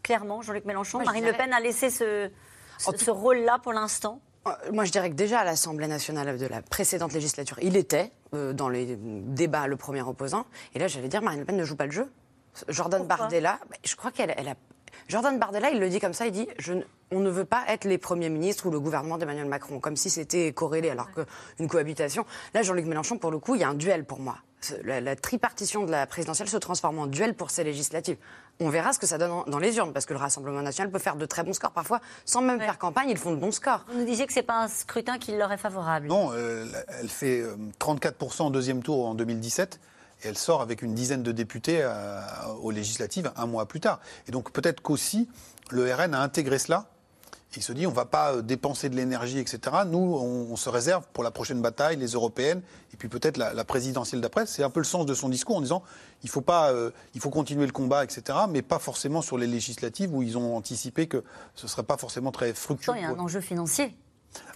[0.02, 1.02] clairement, Jean-Luc Mélenchon.
[1.02, 2.30] Marine Le Pen a laissé ce,
[2.78, 4.20] ce rôle-là pour l'instant
[4.72, 8.52] moi, je dirais que déjà à l'Assemblée nationale de la précédente législature, il était euh,
[8.52, 10.46] dans les débats le premier opposant.
[10.74, 12.10] Et là, j'allais dire, Marine Le Pen ne joue pas le jeu.
[12.68, 14.54] Jordan Bardella, bah, je crois qu'elle a.
[15.08, 16.74] Jordan Bardella, il le dit comme ça, il dit je,
[17.10, 20.10] on ne veut pas être les premiers ministres ou le gouvernement d'Emmanuel Macron, comme si
[20.10, 22.24] c'était corrélé, alors qu'une cohabitation.
[22.54, 24.38] Là, Jean-Luc Mélenchon, pour le coup, il y a un duel pour moi.
[24.84, 28.16] La, la, tripartition de la présidentielle se transforme en duel pour ces législatives.
[28.60, 30.98] On verra ce que ça donne dans les urnes, parce que le Rassemblement national peut
[30.98, 31.72] faire de très bons scores.
[31.72, 33.84] Parfois, sans même faire campagne, ils font de bons scores.
[33.88, 36.06] Vous nous disiez que ce n'est pas un scrutin qui leur est favorable.
[36.06, 36.66] Non, euh,
[37.00, 37.44] elle fait
[37.80, 39.80] 34% euh, au deuxième tour en 2017
[40.22, 42.20] et elle sort avec une dizaine de députés euh,
[42.60, 44.00] aux législatives un mois plus tard.
[44.28, 45.28] Et donc peut-être qu'aussi
[45.70, 46.86] le RN a intégré cela
[47.56, 49.60] il se dit on ne va pas euh, dépenser de l'énergie, etc.
[49.86, 54.20] Nous, on, se réserve pour la prochaine bataille, les européennes, et puis peut-être la, présidentielle
[54.20, 54.46] d'après.
[54.46, 55.82] C'est un peu le sens de son discours en disant
[56.22, 59.46] il faut, pas, euh, il faut continuer le combat, etc., mais pas forcément sur les
[59.46, 61.24] législatives où ils ont anticipé que
[61.54, 62.92] ce ne serait pas forcément très fructueux.
[62.96, 63.94] Il y a un enjeu financier.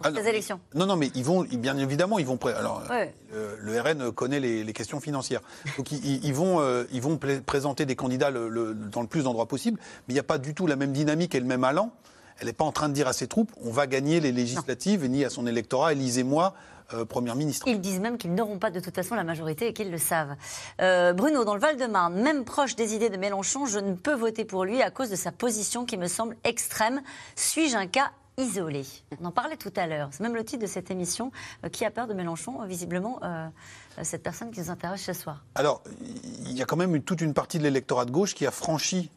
[0.02, 0.58] Pour les élections.
[0.74, 2.38] Non, non, mais ils vont, bien évidemment, ils vont.
[2.46, 2.82] Alors,
[3.30, 5.42] le, RN connaît les, questions financières.
[5.76, 9.78] Donc, ils, vont, euh, ils vont présenter des candidats dans le plus d'endroits possible,
[10.08, 11.92] mais il n'y a pas du tout la même dynamique et le même allant
[12.38, 15.06] elle n'est pas en train de dire à ses troupes on va gagner les législatives,
[15.06, 16.54] ni à son électorat, élisez-moi.
[16.94, 17.66] Euh, Première ministre.
[17.66, 20.36] Ils disent même qu'ils n'auront pas de toute façon la majorité et qu'ils le savent.
[20.80, 24.44] Euh, Bruno, dans le Val-de-Marne, même proche des idées de Mélenchon, je ne peux voter
[24.44, 27.02] pour lui à cause de sa position qui me semble extrême.
[27.34, 28.84] Suis-je un cas isolé?
[29.20, 30.10] On en parlait tout à l'heure.
[30.12, 31.32] C'est même le titre de cette émission.
[31.64, 33.18] Euh, qui a peur de Mélenchon Visiblement,
[34.02, 35.42] cette personne qui nous interroge ce soir.
[35.56, 35.82] Alors,
[36.44, 39.10] il y a quand même toute une partie de l'électorat de gauche qui a franchi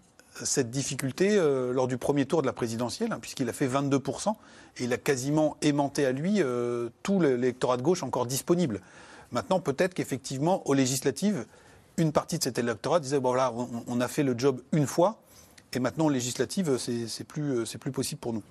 [0.44, 4.34] cette difficulté euh, lors du premier tour de la présidentielle, hein, puisqu'il a fait 22%,
[4.78, 8.82] et il a quasiment aimanté à lui euh, tout l'électorat de gauche encore disponible.
[9.32, 11.46] Maintenant, peut-être qu'effectivement, aux législatives,
[11.98, 13.54] une partie de cet électorat disait, bon voilà,
[13.88, 15.20] on, a fait le job une fois,
[15.74, 18.44] et maintenant, aux législatives, c'est plus, euh, plus possible pour nous.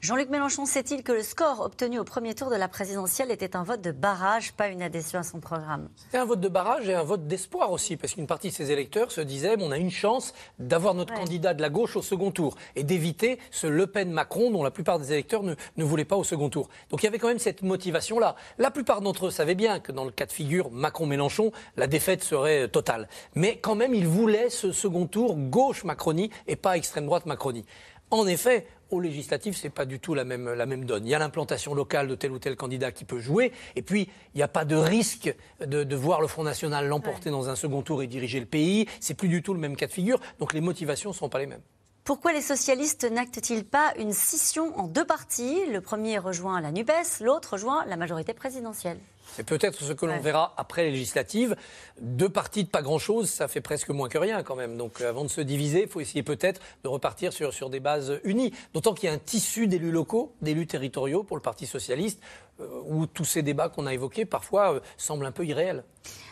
[0.00, 3.64] Jean-Luc Mélenchon sait-il que le score obtenu au premier tour de la présidentielle était un
[3.64, 5.90] vote de barrage, pas une adhésion à son programme?
[5.94, 8.70] C'était un vote de barrage et un vote d'espoir aussi, parce qu'une partie de ses
[8.70, 12.30] électeurs se disait on a une chance d'avoir notre candidat de la gauche au second
[12.30, 16.16] tour et d'éviter ce Le Pen-Macron dont la plupart des électeurs ne, ne voulaient pas
[16.16, 16.70] au second tour.
[16.88, 18.36] Donc il y avait quand même cette motivation-là.
[18.56, 22.24] La plupart d'entre eux savaient bien que dans le cas de figure Macron-Mélenchon, la défaite
[22.24, 23.06] serait totale.
[23.34, 27.66] Mais quand même, ils voulaient ce second tour gauche-Macronie et pas extrême droite Macronie.
[28.10, 31.06] En effet, aux législatives, ce n'est pas du tout la même, la même donne.
[31.06, 34.08] Il y a l'implantation locale de tel ou tel candidat qui peut jouer, et puis
[34.34, 35.34] il n'y a pas de risque
[35.64, 38.86] de, voir le Front National l'emporter dans un second tour et diriger le pays.
[38.98, 41.38] C'est plus du tout le même cas de figure, donc les motivations ne sont pas
[41.38, 41.62] les mêmes.
[42.02, 47.20] Pourquoi les socialistes n'actent-ils pas une scission en deux partis Le premier rejoint la NUPES,
[47.20, 48.98] l'autre rejoint la majorité présidentielle.
[49.34, 51.56] C'est peut-être ce que l'on verra après les législatives.
[52.00, 54.76] Deux partis de pas grand-chose, ça fait presque moins que rien quand même.
[54.76, 58.20] Donc avant de se diviser, il faut essayer peut-être de repartir sur, sur des bases
[58.24, 58.52] unies.
[58.74, 62.20] D'autant qu'il y a un tissu d'élus locaux, d'élus territoriaux pour le Parti socialiste,
[62.60, 65.84] euh, où tous ces débats qu'on a évoqués parfois euh, semblent un peu irréels.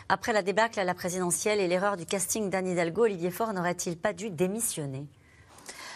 [0.09, 3.97] Après la débâcle à la présidentielle et l'erreur du casting d'Anne Hidalgo, Olivier Faure n'aurait-il
[3.97, 5.05] pas dû démissionner?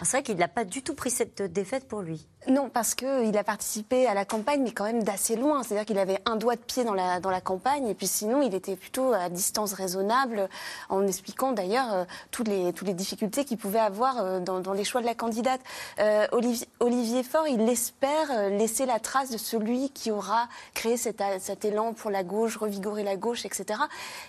[0.02, 2.28] C'est vrai qu'il n'a pas du tout pris cette défaite pour lui.
[2.48, 5.64] Non, parce qu'il a participé à la campagne, mais quand même d'assez loin.
[5.64, 8.42] C'est-à-dire qu'il avait un doigt de pied dans la, dans la campagne, et puis sinon,
[8.42, 10.50] il était plutôt à distance raisonnable,
[10.90, 14.84] en expliquant d'ailleurs euh, toutes, les, toutes les difficultés qu'il pouvait avoir euh, dans, les
[14.84, 15.62] choix de la candidate.
[16.00, 21.24] Euh, Olivier, Olivier, Faure, il espère laisser la trace de celui qui aura créé cet,
[21.40, 23.80] cet élan pour la gauche, revigorer la gauche, etc.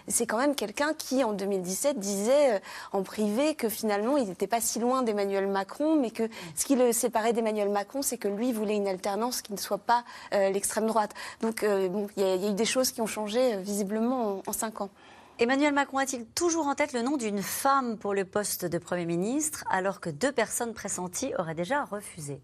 [0.06, 2.60] C'est quand même quelqu'un qui, en 2017, disait
[2.92, 6.76] en privé que finalement, il n'était pas si loin d'Emmanuel Macron, mais que ce qui
[6.76, 10.50] le séparait d'Emmanuel Macron, c'est que lui voulait une alternance qui ne soit pas euh,
[10.50, 11.12] l'extrême droite.
[11.40, 14.80] Donc euh, il y, a eu des choses qui ont changé euh, visiblement en, cinq
[14.80, 14.90] ans.
[15.38, 19.06] Emmanuel Macron a-t-il toujours en tête le nom d'une femme pour le poste de Premier
[19.06, 22.40] ministre, alors que deux personnes pressenties auraient déjà refusé?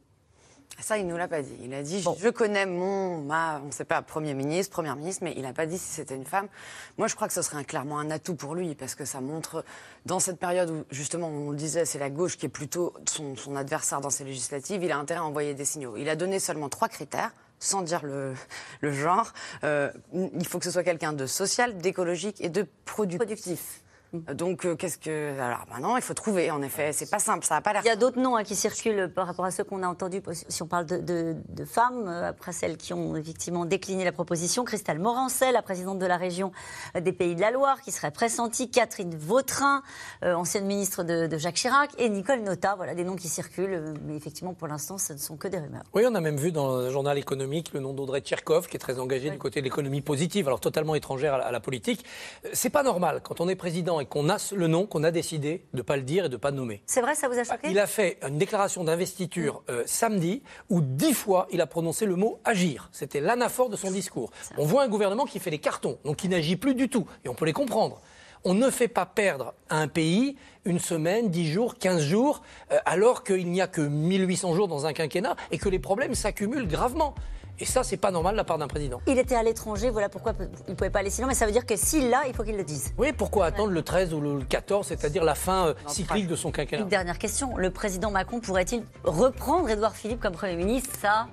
[0.78, 1.56] Ça, il ne nous l'a pas dit.
[1.62, 5.24] Il a dit Je connais mon, ma, on ne sait pas, Premier ministre, Première ministre,
[5.24, 6.48] mais il n'a pas dit si c'était une femme.
[6.96, 9.64] Moi, je crois que ce serait clairement un atout pour lui, parce que ça montre,
[10.06, 13.56] dans cette période où, justement, on le disait, c'est la gauche qui est plutôt son,
[13.56, 15.96] adversaire dans ces législatives, il a intérêt à envoyer des signaux.
[15.96, 18.34] Il a donné seulement trois critères sans dire le,
[18.82, 19.34] genre.
[19.64, 23.82] Euh, il faut que ce soit quelqu'un de social, d'écologique et de productif.
[24.12, 25.38] Donc, euh, qu'est-ce que.
[25.40, 26.92] Alors maintenant, il faut trouver, en effet.
[26.92, 27.82] C'est pas simple, ça n'a pas l'air.
[27.84, 30.20] Il y a d'autres noms hein, qui circulent par rapport à ceux qu'on a entendus,
[30.48, 34.10] si on parle de, de- de femmes, euh, après celles qui ont effectivement décliné la
[34.10, 34.64] proposition.
[34.64, 36.50] Christelle Morancet, la présidente de la région
[36.96, 38.68] euh, des Pays de la Loire, qui serait pressentie.
[38.68, 39.82] Catherine Vautrin,
[40.24, 41.90] euh, ancienne ministre de, de Jacques Chirac.
[41.98, 42.74] Et Nicole Nota.
[42.76, 43.74] Voilà des noms qui circulent.
[43.74, 45.84] euh, Mais effectivement, pour l'instant, ce ne sont que des rumeurs.
[45.94, 48.80] Oui, on a même vu dans le journal économique le nom d'Audrey Tcherkov, qui est
[48.80, 52.04] très engagée du côté de l'économie positive, alors totalement étrangère à la, à la politique.
[52.44, 55.10] Euh, C'est pas normal quand on est président et qu'on a le nom, qu'on a
[55.10, 56.82] décidé de pas le dire et de pas nommer.
[56.86, 57.68] C'est vrai, ça vous a choqué?
[57.70, 62.16] Il a fait une déclaration d'investiture euh, samedi où dix fois il a prononcé le
[62.16, 62.88] mot agir.
[62.92, 64.30] C'était l'anaphore de son discours.
[64.58, 67.06] On voit un gouvernement qui fait des cartons, donc qui n'agit plus du tout.
[67.24, 68.00] Et on peut les comprendre.
[68.42, 72.42] On ne fait pas perdre à un pays une semaine, dix jours, quinze jours,
[72.72, 76.14] euh, alors qu'il n'y a que 1800 jours dans un quinquennat et que les problèmes
[76.14, 77.14] s'accumulent gravement.
[77.60, 79.00] Et ça, c'est pas normal de la part d'un président.
[79.06, 80.32] Il était à l'étranger, voilà pourquoi
[80.66, 81.28] il ne pouvait pas aller sinon.
[81.28, 82.94] Mais ça veut dire que s'il l'a, il faut qu'il le dise.
[82.96, 86.50] Oui, pourquoi attendre le 13 ou le 14, c'est-à-dire la fin euh, cyclique de son
[86.50, 86.82] quinquennat?
[86.82, 87.56] Une dernière question.
[87.58, 90.90] Le président Macron pourrait-il reprendre Édouard Philippe comme Premier ministre?
[91.00, 91.26] Ça,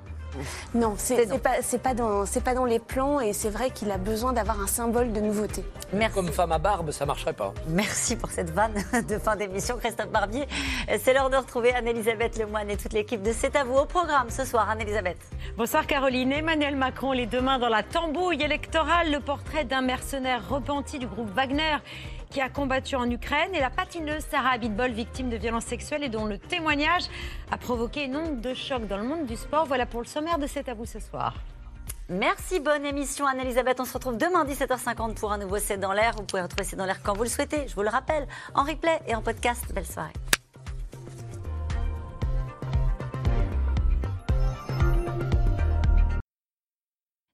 [0.74, 3.90] Non, c'est pas, c'est pas, dans- c'est pas dans les plans et c'est vrai qu'il
[3.92, 5.64] a besoin d'avoir un symbole de nouveauté.
[5.94, 6.16] Merci.
[6.16, 7.54] Comme femme à barbe, ça marcherait pas.
[7.68, 8.74] Merci pour cette vanne
[9.08, 10.48] de fin d'émission, Christophe Barbier.
[11.00, 14.30] C'est l'heure de retrouver Anne-Elisabeth Lemoine et toute l'équipe de C'est à vous au programme
[14.30, 14.70] ce soir.
[14.70, 15.18] Anne-Elisabeth.
[15.58, 16.32] Bonsoir Caroline.
[16.32, 21.08] Emmanuel Macron, les deux mains dans la tambouille électorale, le portrait d'un mercenaire repenti du
[21.08, 21.78] groupe Wagner
[22.30, 26.10] qui a combattu en Ukraine et la patineuse Sarah Abitbol, victime de violences sexuelles et
[26.10, 27.04] dont le témoignage
[27.52, 29.66] a provoqué une onde de choc dans le monde du sport.
[29.66, 31.36] Voilà pour le sommaire de C'est à vous ce soir.
[32.10, 33.80] Merci, bonne émission Anne-Elisabeth.
[33.80, 36.14] On se retrouve demain 17h50 pour un nouveau C'est dans l'air.
[36.16, 38.64] Vous pouvez retrouver C'est dans l'air quand vous le souhaitez, je vous le rappelle, en
[38.64, 39.66] replay et en podcast.
[39.74, 40.14] Belle soirée.